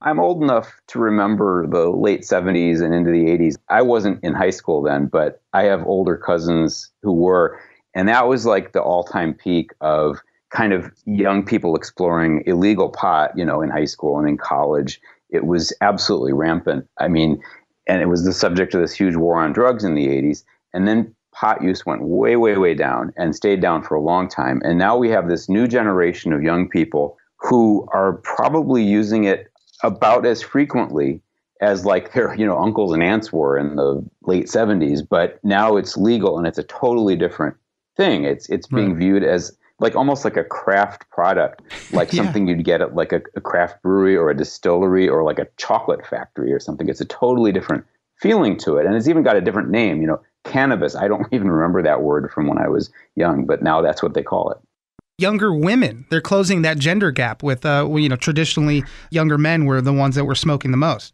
I'm 0.02 0.20
old 0.20 0.42
enough 0.42 0.80
to 0.88 1.00
remember 1.00 1.68
the 1.68 1.90
late 1.90 2.22
70s 2.22 2.82
and 2.82 2.94
into 2.94 3.12
the 3.12 3.26
80s. 3.26 3.56
I 3.70 3.82
wasn't 3.82 4.24
in 4.24 4.34
high 4.34 4.50
school 4.50 4.82
then, 4.82 5.08
but 5.08 5.42
I 5.54 5.64
have 5.64 5.86
older 5.86 6.18
cousins 6.18 6.92
who 7.02 7.14
were. 7.14 7.60
And 7.94 8.08
that 8.08 8.28
was 8.28 8.46
like 8.46 8.72
the 8.72 8.82
all 8.82 9.04
time 9.04 9.34
peak 9.34 9.72
of 9.82 10.20
kind 10.50 10.74
of 10.74 10.92
young 11.06 11.44
people 11.44 11.76
exploring 11.76 12.44
illegal 12.46 12.90
pot, 12.90 13.32
you 13.36 13.46
know, 13.46 13.62
in 13.62 13.70
high 13.70 13.86
school 13.86 14.20
and 14.20 14.28
in 14.28 14.38
college. 14.38 15.00
It 15.30 15.46
was 15.46 15.74
absolutely 15.82 16.34
rampant. 16.34 16.88
I 17.00 17.08
mean, 17.08 17.42
and 17.88 18.02
it 18.02 18.08
was 18.08 18.26
the 18.26 18.34
subject 18.34 18.74
of 18.74 18.82
this 18.82 18.94
huge 18.94 19.16
war 19.16 19.42
on 19.42 19.54
drugs 19.54 19.84
in 19.84 19.96
the 19.96 20.08
80s. 20.08 20.44
And 20.74 20.88
then 20.88 21.16
pot 21.34 21.64
use 21.64 21.86
went 21.86 22.04
way, 22.04 22.36
way, 22.36 22.58
way 22.58 22.74
down 22.74 23.14
and 23.18 23.36
stayed 23.36 23.62
down 23.62 23.84
for 23.84 23.96
a 23.96 24.02
long 24.02 24.28
time. 24.28 24.62
And 24.64 24.78
now 24.78 24.98
we 24.98 25.10
have 25.10 25.28
this 25.28 25.48
new 25.50 25.68
generation 25.68 26.34
of 26.34 26.44
young 26.44 26.68
people 26.70 27.18
who 27.38 27.88
are 27.94 28.14
probably 28.24 28.84
using 28.84 29.24
it 29.24 29.52
about 29.84 30.26
as 30.26 30.42
frequently 30.42 31.22
as 31.62 31.86
like 31.86 32.14
their 32.14 32.34
you 32.36 32.46
know 32.46 32.58
uncles 32.58 32.94
and 32.94 33.04
aunts 33.04 33.32
were 33.32 33.58
in 33.58 33.76
the 33.76 34.04
late 34.24 34.48
70s 34.48 35.08
but 35.08 35.40
now 35.44 35.78
it's 35.78 35.96
legal 35.96 36.38
and 36.38 36.48
it's 36.48 36.58
a 36.58 36.64
totally 36.64 37.16
different 37.16 37.56
thing 37.96 38.24
it's 38.24 38.50
it's 38.50 38.68
being 38.68 38.96
viewed 38.96 39.24
as 39.24 39.56
like 39.80 39.96
almost 39.96 40.24
like 40.26 40.38
a 40.38 40.44
craft 40.44 41.10
product 41.10 41.62
like 41.92 42.10
Yeah. 42.14 42.24
something 42.24 42.48
you'd 42.48 42.64
get 42.64 42.82
at 42.82 42.96
like 42.96 43.12
a, 43.12 43.22
a 43.36 43.42
craft 43.42 43.82
brewery 43.82 44.16
or 44.16 44.30
a 44.30 44.38
distillery 44.38 45.08
or 45.08 45.24
like 45.24 45.40
a 45.40 45.48
chocolate 45.58 46.06
factory 46.06 46.52
or 46.52 46.60
something 46.60 46.90
it's 46.90 47.02
a 47.02 47.06
totally 47.06 47.52
different 47.52 47.86
feeling 48.20 48.58
to 48.58 48.78
it 48.78 48.86
and 48.86 48.96
it's 48.96 49.08
even 49.08 49.24
got 49.24 49.36
a 49.36 49.42
different 49.42 49.70
name 49.70 50.02
you 50.02 50.08
know 50.08 50.22
cannabis 50.44 50.96
i 50.96 51.08
don't 51.08 51.28
even 51.32 51.50
remember 51.50 51.82
that 51.82 52.02
word 52.02 52.30
from 52.32 52.48
when 52.48 52.58
i 52.58 52.68
was 52.68 52.90
young 53.16 53.46
but 53.46 53.62
now 53.62 53.82
that's 53.82 54.02
what 54.02 54.14
they 54.14 54.24
call 54.24 54.52
it 54.52 54.58
Younger 55.22 55.54
women, 55.54 56.08
they're 56.10 56.20
closing 56.20 56.64
that 56.64 56.80
gender 56.80 57.12
gap 57.12 57.44
with, 57.44 57.64
uh, 57.64 57.88
you 57.94 58.10
know, 58.10 58.16
traditionally 58.16 58.84
younger 59.12 59.38
men 59.38 59.66
were 59.66 59.80
the 59.80 59.94
ones 59.94 60.16
that 60.16 60.26
were 60.26 60.34
smoking 60.34 60.72
the 60.72 60.78
most. 60.78 61.14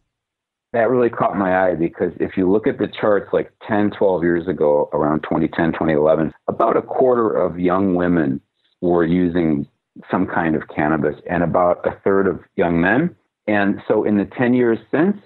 That 0.72 0.90
really 0.90 1.10
caught 1.10 1.36
my 1.36 1.68
eye 1.68 1.76
because 1.76 2.14
if 2.22 2.38
you 2.38 2.50
look 2.50 2.68
at 2.68 2.78
the 2.78 2.88
charts 2.88 3.34
like 3.34 3.52
10, 3.68 3.92
12 3.92 4.24
years 4.24 4.48
ago, 4.48 4.90
around 4.94 5.24
2010, 5.24 5.74
2011, 5.74 6.34
about 6.48 6.78
a 6.78 6.82
quarter 6.82 7.30
of 7.30 7.60
young 7.60 7.96
women 7.96 8.40
were 8.80 9.04
using 9.04 9.68
some 10.10 10.26
kind 10.26 10.56
of 10.56 10.70
cannabis 10.74 11.16
and 11.30 11.44
about 11.44 11.86
a 11.86 11.92
third 12.06 12.28
of 12.28 12.40
young 12.56 12.80
men. 12.80 13.14
And 13.46 13.82
so 13.90 14.06
in 14.06 14.18
the 14.18 14.26
10 14.38 14.54
years 14.54 14.80
since, 14.90 15.18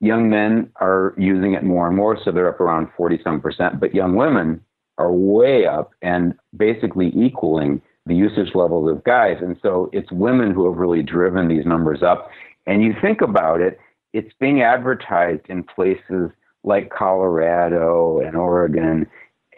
young 0.00 0.30
men 0.30 0.70
are 0.76 1.14
using 1.16 1.54
it 1.54 1.62
more 1.62 1.86
and 1.86 1.96
more. 1.96 2.18
So 2.24 2.32
they're 2.32 2.48
up 2.48 2.60
around 2.60 2.88
40 2.96 3.20
some 3.22 3.40
percent, 3.40 3.80
but 3.80 3.94
young 3.94 4.16
women 4.16 4.60
are 4.98 5.12
way 5.12 5.66
up 5.66 5.92
and 6.02 6.34
basically 6.56 7.08
equaling 7.14 7.80
the 8.06 8.14
usage 8.14 8.54
levels 8.54 8.90
of 8.90 9.04
guys. 9.04 9.36
And 9.40 9.56
so 9.62 9.88
it's 9.92 10.10
women 10.10 10.52
who 10.52 10.68
have 10.68 10.78
really 10.78 11.02
driven 11.02 11.48
these 11.48 11.66
numbers 11.66 12.02
up. 12.02 12.30
And 12.66 12.82
you 12.82 12.94
think 13.00 13.20
about 13.20 13.60
it, 13.60 13.78
it's 14.12 14.32
being 14.40 14.62
advertised 14.62 15.42
in 15.48 15.62
places 15.62 16.30
like 16.64 16.90
Colorado 16.90 18.20
and 18.20 18.36
Oregon 18.36 19.06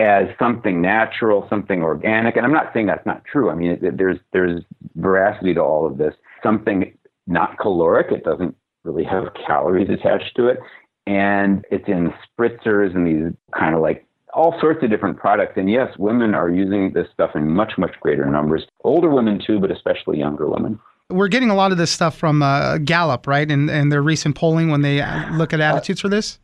as 0.00 0.26
something 0.38 0.80
natural, 0.80 1.46
something 1.48 1.82
organic. 1.82 2.36
And 2.36 2.44
I'm 2.44 2.52
not 2.52 2.72
saying 2.72 2.86
that's 2.86 3.06
not 3.06 3.24
true. 3.24 3.50
I 3.50 3.54
mean, 3.54 3.78
there's 3.80 4.18
there's 4.32 4.62
veracity 4.96 5.54
to 5.54 5.60
all 5.60 5.86
of 5.86 5.98
this. 5.98 6.14
Something 6.42 6.96
not 7.26 7.58
caloric. 7.58 8.10
It 8.10 8.24
doesn't 8.24 8.56
really 8.84 9.04
have 9.04 9.24
calories 9.46 9.88
attached 9.90 10.34
to 10.36 10.48
it, 10.48 10.58
and 11.06 11.64
it's 11.70 11.88
in 11.88 12.12
spritzers 12.26 12.94
and 12.94 13.06
these 13.06 13.32
kind 13.58 13.74
of 13.74 13.80
like 13.80 14.06
all 14.34 14.58
sorts 14.60 14.82
of 14.82 14.90
different 14.90 15.18
products. 15.18 15.54
And 15.56 15.70
yes, 15.70 15.88
women 15.98 16.34
are 16.34 16.50
using 16.50 16.92
this 16.92 17.06
stuff 17.12 17.30
in 17.34 17.50
much 17.50 17.72
much 17.78 17.94
greater 18.00 18.26
numbers. 18.26 18.66
Older 18.84 19.10
women 19.10 19.40
too, 19.44 19.60
but 19.60 19.70
especially 19.70 20.18
younger 20.18 20.48
women. 20.48 20.78
We're 21.10 21.28
getting 21.28 21.50
a 21.50 21.54
lot 21.54 21.72
of 21.72 21.78
this 21.78 21.90
stuff 21.90 22.16
from 22.16 22.42
uh, 22.42 22.78
Gallup, 22.78 23.26
right? 23.26 23.50
And 23.50 23.70
and 23.70 23.92
their 23.92 24.02
recent 24.02 24.36
polling 24.36 24.70
when 24.70 24.82
they 24.82 25.04
look 25.32 25.52
at 25.52 25.60
attitudes 25.60 26.00
for 26.00 26.08
this. 26.08 26.38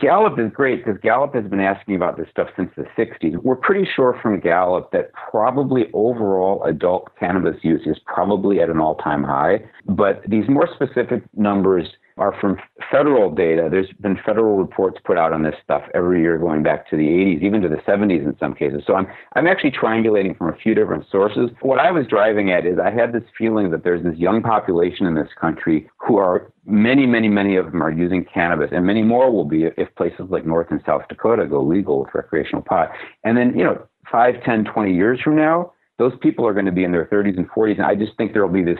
Gallup 0.00 0.38
is 0.38 0.50
great 0.52 0.84
because 0.84 0.98
Gallup 1.02 1.34
has 1.34 1.44
been 1.44 1.60
asking 1.60 1.94
about 1.94 2.16
this 2.16 2.26
stuff 2.30 2.48
since 2.56 2.70
the 2.76 2.84
60s. 2.96 3.36
We're 3.42 3.56
pretty 3.56 3.88
sure 3.94 4.18
from 4.22 4.40
Gallup 4.40 4.90
that 4.92 5.10
probably 5.12 5.90
overall 5.92 6.64
adult 6.64 7.10
cannabis 7.18 7.56
use 7.62 7.82
is 7.86 7.98
probably 8.06 8.60
at 8.60 8.70
an 8.70 8.80
all 8.80 8.94
time 8.96 9.22
high. 9.22 9.60
But 9.86 10.22
these 10.26 10.48
more 10.48 10.68
specific 10.74 11.22
numbers 11.36 11.86
are 12.20 12.38
from 12.38 12.58
federal 12.92 13.34
data. 13.34 13.68
There's 13.70 13.90
been 14.00 14.18
federal 14.24 14.58
reports 14.58 14.98
put 15.02 15.16
out 15.16 15.32
on 15.32 15.42
this 15.42 15.54
stuff 15.64 15.82
every 15.94 16.20
year 16.20 16.36
going 16.36 16.62
back 16.62 16.88
to 16.90 16.96
the 16.96 17.08
80s, 17.08 17.42
even 17.42 17.62
to 17.62 17.68
the 17.68 17.76
70s 17.76 18.22
in 18.22 18.36
some 18.38 18.54
cases. 18.54 18.82
So 18.86 18.94
I'm, 18.94 19.06
I'm 19.36 19.46
actually 19.46 19.70
triangulating 19.70 20.36
from 20.36 20.52
a 20.52 20.56
few 20.56 20.74
different 20.74 21.06
sources. 21.10 21.48
What 21.62 21.78
I 21.78 21.90
was 21.90 22.06
driving 22.06 22.52
at 22.52 22.66
is 22.66 22.78
I 22.78 22.90
had 22.90 23.14
this 23.14 23.22
feeling 23.38 23.70
that 23.70 23.84
there's 23.84 24.04
this 24.04 24.18
young 24.18 24.42
population 24.42 25.06
in 25.06 25.14
this 25.14 25.30
country 25.40 25.88
who 25.96 26.18
are 26.18 26.52
many, 26.66 27.06
many, 27.06 27.28
many 27.28 27.56
of 27.56 27.72
them 27.72 27.82
are 27.82 27.90
using 27.90 28.26
cannabis, 28.32 28.68
and 28.70 28.84
many 28.84 29.02
more 29.02 29.32
will 29.32 29.46
be 29.46 29.64
if 29.78 29.88
places 29.96 30.26
like 30.28 30.44
North 30.44 30.66
and 30.70 30.82
South 30.84 31.08
Dakota 31.08 31.46
go 31.46 31.62
legal 31.62 32.00
with 32.00 32.14
recreational 32.14 32.62
pot. 32.62 32.90
And 33.24 33.34
then, 33.34 33.56
you 33.56 33.64
know, 33.64 33.82
5, 34.12 34.44
10, 34.44 34.64
20 34.64 34.94
years 34.94 35.20
from 35.22 35.36
now, 35.36 35.72
those 35.98 36.12
people 36.20 36.46
are 36.46 36.52
going 36.52 36.66
to 36.66 36.72
be 36.72 36.84
in 36.84 36.92
their 36.92 37.06
30s 37.06 37.38
and 37.38 37.48
40s. 37.50 37.78
And 37.78 37.86
I 37.86 37.94
just 37.94 38.14
think 38.18 38.34
there 38.34 38.46
will 38.46 38.52
be 38.52 38.62
this 38.62 38.78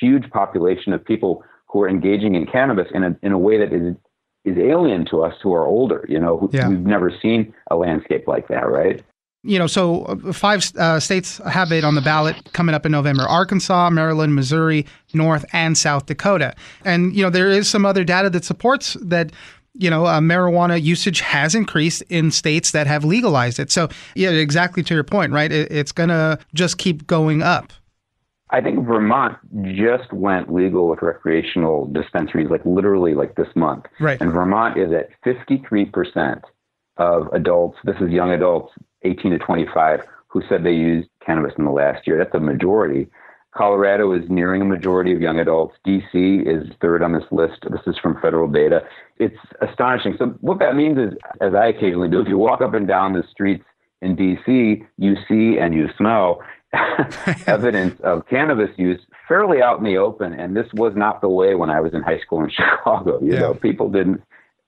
huge 0.00 0.28
population 0.30 0.94
of 0.94 1.04
people 1.04 1.44
who 1.68 1.82
are 1.82 1.88
engaging 1.88 2.34
in 2.34 2.46
cannabis 2.46 2.88
in 2.94 3.04
a, 3.04 3.16
in 3.22 3.32
a 3.32 3.38
way 3.38 3.58
that 3.58 3.72
is 3.72 3.94
is 4.44 4.56
alien 4.56 5.04
to 5.10 5.22
us 5.22 5.34
who 5.42 5.52
are 5.52 5.66
older. 5.66 6.04
You 6.08 6.18
know, 6.18 6.38
who, 6.38 6.50
yeah. 6.52 6.68
we've 6.68 6.78
never 6.80 7.12
seen 7.22 7.54
a 7.70 7.76
landscape 7.76 8.26
like 8.26 8.48
that, 8.48 8.68
right? 8.68 9.02
You 9.44 9.58
know, 9.58 9.66
so 9.66 10.02
uh, 10.04 10.32
five 10.32 10.70
uh, 10.76 10.98
states 10.98 11.38
have 11.38 11.70
it 11.70 11.84
on 11.84 11.94
the 11.94 12.00
ballot 12.00 12.52
coming 12.52 12.74
up 12.74 12.84
in 12.86 12.92
November: 12.92 13.22
Arkansas, 13.22 13.90
Maryland, 13.90 14.34
Missouri, 14.34 14.86
North, 15.14 15.44
and 15.52 15.76
South 15.76 16.06
Dakota. 16.06 16.54
And 16.84 17.14
you 17.14 17.22
know, 17.22 17.30
there 17.30 17.48
is 17.48 17.68
some 17.68 17.84
other 17.84 18.04
data 18.04 18.30
that 18.30 18.44
supports 18.44 18.96
that 19.02 19.32
you 19.74 19.88
know, 19.90 20.06
uh, 20.06 20.18
marijuana 20.18 20.82
usage 20.82 21.20
has 21.20 21.54
increased 21.54 22.02
in 22.08 22.32
states 22.32 22.72
that 22.72 22.88
have 22.88 23.04
legalized 23.04 23.60
it. 23.60 23.70
So, 23.70 23.88
yeah, 24.16 24.30
exactly 24.30 24.82
to 24.82 24.94
your 24.94 25.04
point, 25.04 25.32
right? 25.32 25.52
It, 25.52 25.70
it's 25.70 25.92
going 25.92 26.08
to 26.08 26.38
just 26.52 26.78
keep 26.78 27.06
going 27.06 27.42
up. 27.42 27.72
I 28.50 28.60
think 28.60 28.86
Vermont 28.86 29.36
just 29.64 30.12
went 30.12 30.52
legal 30.52 30.88
with 30.88 31.02
recreational 31.02 31.86
dispensaries, 31.86 32.48
like 32.50 32.64
literally 32.64 33.14
like 33.14 33.34
this 33.34 33.48
month. 33.54 33.86
Right. 34.00 34.20
And 34.20 34.32
Vermont 34.32 34.78
is 34.78 34.90
at 34.92 35.10
53% 35.24 36.42
of 36.96 37.28
adults, 37.32 37.78
this 37.84 37.96
is 38.00 38.10
young 38.10 38.30
adults, 38.30 38.72
18 39.02 39.32
to 39.32 39.38
25, 39.38 40.00
who 40.28 40.42
said 40.48 40.64
they 40.64 40.72
used 40.72 41.08
cannabis 41.24 41.52
in 41.58 41.64
the 41.64 41.70
last 41.70 42.06
year. 42.06 42.18
That's 42.18 42.34
a 42.34 42.40
majority. 42.40 43.08
Colorado 43.54 44.12
is 44.12 44.22
nearing 44.28 44.62
a 44.62 44.64
majority 44.64 45.12
of 45.12 45.20
young 45.20 45.38
adults. 45.38 45.76
DC 45.86 46.46
is 46.46 46.70
third 46.80 47.02
on 47.02 47.12
this 47.12 47.24
list. 47.30 47.64
This 47.70 47.80
is 47.86 47.96
from 47.98 48.20
federal 48.20 48.48
data. 48.48 48.82
It's 49.18 49.38
astonishing. 49.60 50.16
So, 50.18 50.26
what 50.40 50.58
that 50.58 50.76
means 50.76 50.98
is, 50.98 51.18
as 51.40 51.54
I 51.54 51.68
occasionally 51.68 52.08
do, 52.08 52.20
if 52.20 52.28
you 52.28 52.38
walk 52.38 52.60
up 52.60 52.74
and 52.74 52.86
down 52.86 53.14
the 53.14 53.24
streets 53.30 53.64
in 54.02 54.16
DC, 54.16 54.86
you 54.98 55.16
see 55.26 55.58
and 55.58 55.74
you 55.74 55.88
smell 55.96 56.40
evidence 57.46 57.98
of 58.02 58.26
cannabis 58.28 58.70
use 58.76 59.00
fairly 59.26 59.62
out 59.62 59.78
in 59.78 59.84
the 59.84 59.96
open. 59.96 60.32
And 60.32 60.56
this 60.56 60.66
was 60.74 60.94
not 60.96 61.20
the 61.20 61.28
way 61.28 61.54
when 61.54 61.70
I 61.70 61.80
was 61.80 61.94
in 61.94 62.02
high 62.02 62.20
school 62.20 62.42
in 62.42 62.50
Chicago. 62.50 63.20
You 63.20 63.32
yeah. 63.32 63.38
know, 63.40 63.54
people 63.54 63.90
didn't 63.90 64.22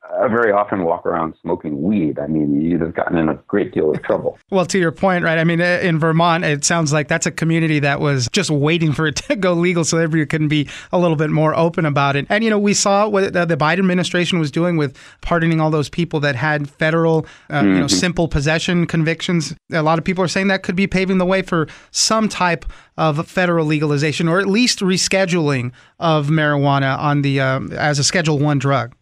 uh, 0.08 0.28
very 0.28 0.50
often 0.50 0.84
walk 0.84 1.04
around 1.04 1.34
smoking 1.42 1.82
weed. 1.82 2.18
I 2.18 2.26
mean, 2.26 2.60
you'd 2.60 2.80
have 2.80 2.94
gotten 2.94 3.18
in 3.18 3.28
a 3.28 3.34
great 3.46 3.72
deal 3.72 3.90
of 3.90 4.02
trouble. 4.02 4.38
well, 4.50 4.64
to 4.66 4.78
your 4.78 4.92
point, 4.92 5.24
right? 5.24 5.38
I 5.38 5.44
mean, 5.44 5.60
uh, 5.60 5.80
in 5.82 5.98
Vermont, 5.98 6.44
it 6.44 6.64
sounds 6.64 6.92
like 6.92 7.08
that's 7.08 7.26
a 7.26 7.30
community 7.30 7.80
that 7.80 8.00
was 8.00 8.28
just 8.32 8.50
waiting 8.50 8.92
for 8.92 9.06
it 9.06 9.16
to 9.28 9.36
go 9.36 9.52
legal 9.52 9.84
so 9.84 9.98
everybody 9.98 10.26
can 10.26 10.48
be 10.48 10.68
a 10.92 10.98
little 10.98 11.16
bit 11.16 11.30
more 11.30 11.54
open 11.54 11.84
about 11.84 12.16
it. 12.16 12.26
And, 12.30 12.42
you 12.42 12.50
know, 12.50 12.58
we 12.58 12.72
saw 12.74 13.08
what 13.08 13.32
the 13.32 13.46
Biden 13.46 13.80
administration 13.80 14.38
was 14.38 14.50
doing 14.50 14.76
with 14.76 14.96
pardoning 15.20 15.60
all 15.60 15.70
those 15.70 15.90
people 15.90 16.18
that 16.20 16.34
had 16.34 16.68
federal, 16.68 17.26
uh, 17.50 17.60
mm-hmm. 17.60 17.68
you 17.68 17.74
know, 17.74 17.86
mm-hmm. 17.86 17.96
simple 17.96 18.26
possession 18.26 18.86
convictions. 18.86 19.54
A 19.70 19.82
lot 19.82 19.98
of 19.98 20.04
people 20.04 20.24
are 20.24 20.28
saying 20.28 20.48
that 20.48 20.62
could 20.62 20.76
be 20.76 20.86
paving 20.86 21.18
the 21.18 21.26
way 21.26 21.42
for 21.42 21.68
some 21.90 22.28
type 22.28 22.64
of 22.96 23.26
federal 23.28 23.66
legalization 23.66 24.28
or 24.28 24.40
at 24.40 24.46
least 24.46 24.80
rescheduling 24.80 25.72
of 25.98 26.28
marijuana 26.28 26.98
on 26.98 27.22
the 27.22 27.40
uh, 27.40 27.60
as 27.72 27.98
a 27.98 28.04
Schedule 28.04 28.38
One 28.38 28.58
drug. 28.58 28.94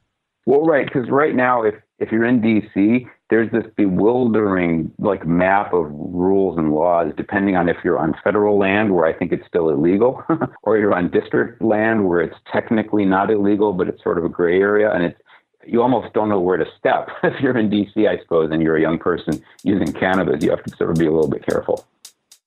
Well, 0.48 0.62
right, 0.62 0.87
because 0.87 1.11
right 1.11 1.34
now, 1.34 1.62
if 1.62 1.74
if 1.98 2.11
you're 2.11 2.24
in 2.24 2.40
D.C., 2.40 3.06
there's 3.28 3.52
this 3.52 3.66
bewildering 3.76 4.90
like 4.98 5.26
map 5.26 5.74
of 5.74 5.90
rules 5.90 6.56
and 6.56 6.72
laws 6.72 7.12
depending 7.18 7.54
on 7.54 7.68
if 7.68 7.76
you're 7.84 7.98
on 7.98 8.14
federal 8.24 8.58
land 8.58 8.94
where 8.94 9.04
I 9.04 9.12
think 9.12 9.30
it's 9.30 9.46
still 9.46 9.68
illegal, 9.68 10.24
or 10.62 10.78
you're 10.78 10.94
on 10.94 11.11
district 11.11 11.61
land 11.61 12.08
where 12.08 12.22
it's 12.22 12.37
technically 12.50 13.04
not 13.04 13.30
illegal 13.30 13.74
but 13.74 13.88
it's 13.88 14.02
sort 14.02 14.16
of 14.16 14.24
a 14.24 14.30
gray 14.30 14.58
area, 14.58 14.90
and 14.90 15.04
it's 15.04 15.20
you 15.66 15.82
almost 15.82 16.14
don't 16.14 16.30
know 16.30 16.40
where 16.40 16.56
to 16.56 16.64
step 16.78 17.11
if 17.22 17.38
you're 17.42 17.58
in 17.58 17.68
D.C. 17.68 18.06
I 18.06 18.16
suppose, 18.18 18.50
and 18.50 18.62
you're 18.62 18.78
a 18.78 18.80
young 18.80 18.98
person 18.98 19.44
using 19.64 19.92
cannabis. 19.92 20.42
You 20.42 20.48
have 20.48 20.64
to 20.64 20.74
sort 20.76 20.92
of 20.92 20.96
be 20.96 21.04
a 21.04 21.12
little 21.12 21.28
bit 21.28 21.44
careful. 21.44 21.84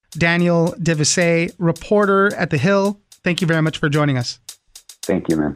Daniel 0.10 0.74
de 0.82 0.96
Visé, 0.96 1.54
reporter 1.60 2.34
at 2.34 2.50
The 2.50 2.58
Hill. 2.58 3.00
Thank 3.24 3.42
you 3.42 3.46
very 3.46 3.62
much 3.62 3.78
for 3.78 3.90
joining 3.90 4.18
us. 4.18 4.40
Thank 5.04 5.30
you, 5.30 5.38
man. 5.38 5.56